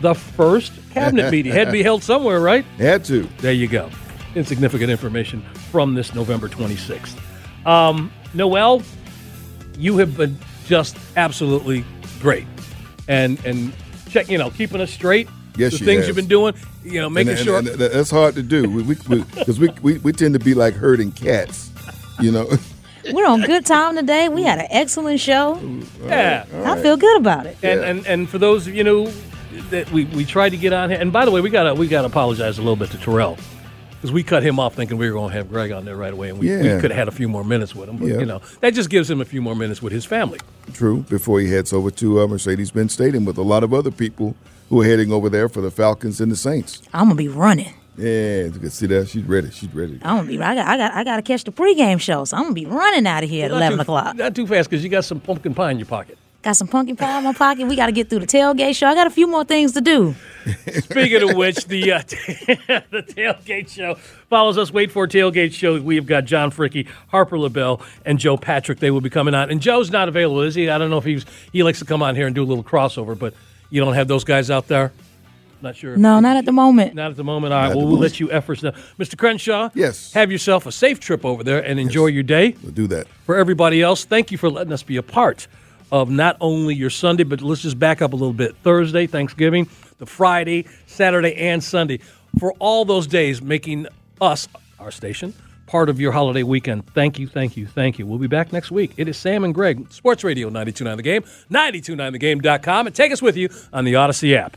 [0.00, 2.64] The first cabinet meeting had to be held somewhere, right?
[2.78, 3.28] Had to.
[3.38, 3.90] There you go.
[4.34, 7.16] Insignificant information from this November 26th.
[7.66, 8.82] Um, Noel,
[9.76, 11.84] you have been just absolutely
[12.20, 12.46] great,
[13.08, 13.72] and and
[14.08, 15.28] check, you know, keeping us straight.
[15.56, 16.08] Yes, the she things has.
[16.08, 17.58] you've been doing, you know, making and, sure.
[17.58, 18.82] and, and that's hard to do.
[18.82, 21.70] Because we, we, we, we tend to be like herding cats.
[22.20, 22.50] You know.
[23.12, 24.28] We're on good time today.
[24.28, 25.58] We had an excellent show.
[26.04, 26.44] Yeah.
[26.64, 27.56] I feel good about it.
[27.62, 29.10] And, and and for those of you know
[29.70, 31.88] that we, we tried to get on here, and by the way, we gotta we
[31.88, 33.38] gotta apologize a little bit to Tyrell
[34.00, 36.12] because we cut him off thinking we were going to have Greg on there right
[36.12, 37.98] away, and we, we could have had a few more minutes with him.
[37.98, 38.18] But Yeah.
[38.20, 40.38] you know that just gives him a few more minutes with his family.
[40.72, 41.04] True.
[41.08, 44.34] Before he heads over to uh, Mercedes-Benz Stadium with a lot of other people
[44.68, 46.80] who are heading over there for the Falcons and the Saints.
[46.94, 47.74] I'm gonna be running.
[47.98, 49.50] Yeah, you can see that she's ready.
[49.50, 49.98] She's ready.
[50.02, 50.40] I'm gonna be.
[50.40, 50.66] I got.
[50.68, 50.94] I got.
[50.94, 53.44] I got to catch the pregame show, so I'm gonna be running out of here
[53.46, 54.16] at eleven too- o'clock.
[54.16, 56.16] Not too fast because you got some pumpkin pie in your pocket.
[56.42, 57.66] Got some pumpkin pie in my pocket.
[57.66, 58.86] We got to get through the tailgate show.
[58.86, 60.14] I got a few more things to do.
[60.80, 63.96] Speaking of which, the uh, the tailgate show
[64.30, 64.72] follows us.
[64.72, 65.78] Wait for tailgate show.
[65.78, 68.78] We have got John Fricky, Harper LaBelle, and Joe Patrick.
[68.78, 69.50] They will be coming on.
[69.50, 70.70] And Joe's not available, is he?
[70.70, 72.64] I don't know if he's he likes to come on here and do a little
[72.64, 73.34] crossover, but
[73.68, 74.92] you don't have those guys out there.
[75.60, 75.94] Not sure.
[75.98, 76.94] No, not at the moment.
[76.94, 77.52] Not at the moment.
[77.52, 77.66] All right.
[77.66, 78.12] Not at Well, we'll moment.
[78.12, 79.18] let you efforts know, Mr.
[79.18, 79.68] Crenshaw.
[79.74, 80.14] Yes.
[80.14, 82.54] Have yourself a safe trip over there and enjoy your day.
[82.62, 83.08] We'll do that.
[83.26, 85.46] For everybody else, thank you for letting us be a part
[85.92, 88.56] of not only your Sunday, but let's just back up a little bit.
[88.62, 89.68] Thursday, Thanksgiving,
[89.98, 92.00] the Friday, Saturday, and Sunday.
[92.38, 93.86] For all those days, making
[94.20, 95.34] us, our station,
[95.66, 96.86] part of your holiday weekend.
[96.94, 98.06] Thank you, thank you, thank you.
[98.06, 98.92] We'll be back next week.
[98.96, 103.36] It is Sam and Greg, Sports Radio 929 The Game, 929thegame.com, and take us with
[103.36, 104.56] you on the Audacy app.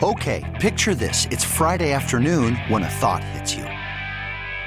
[0.00, 1.26] Okay, picture this.
[1.32, 3.77] It's Friday afternoon when a thought hits you.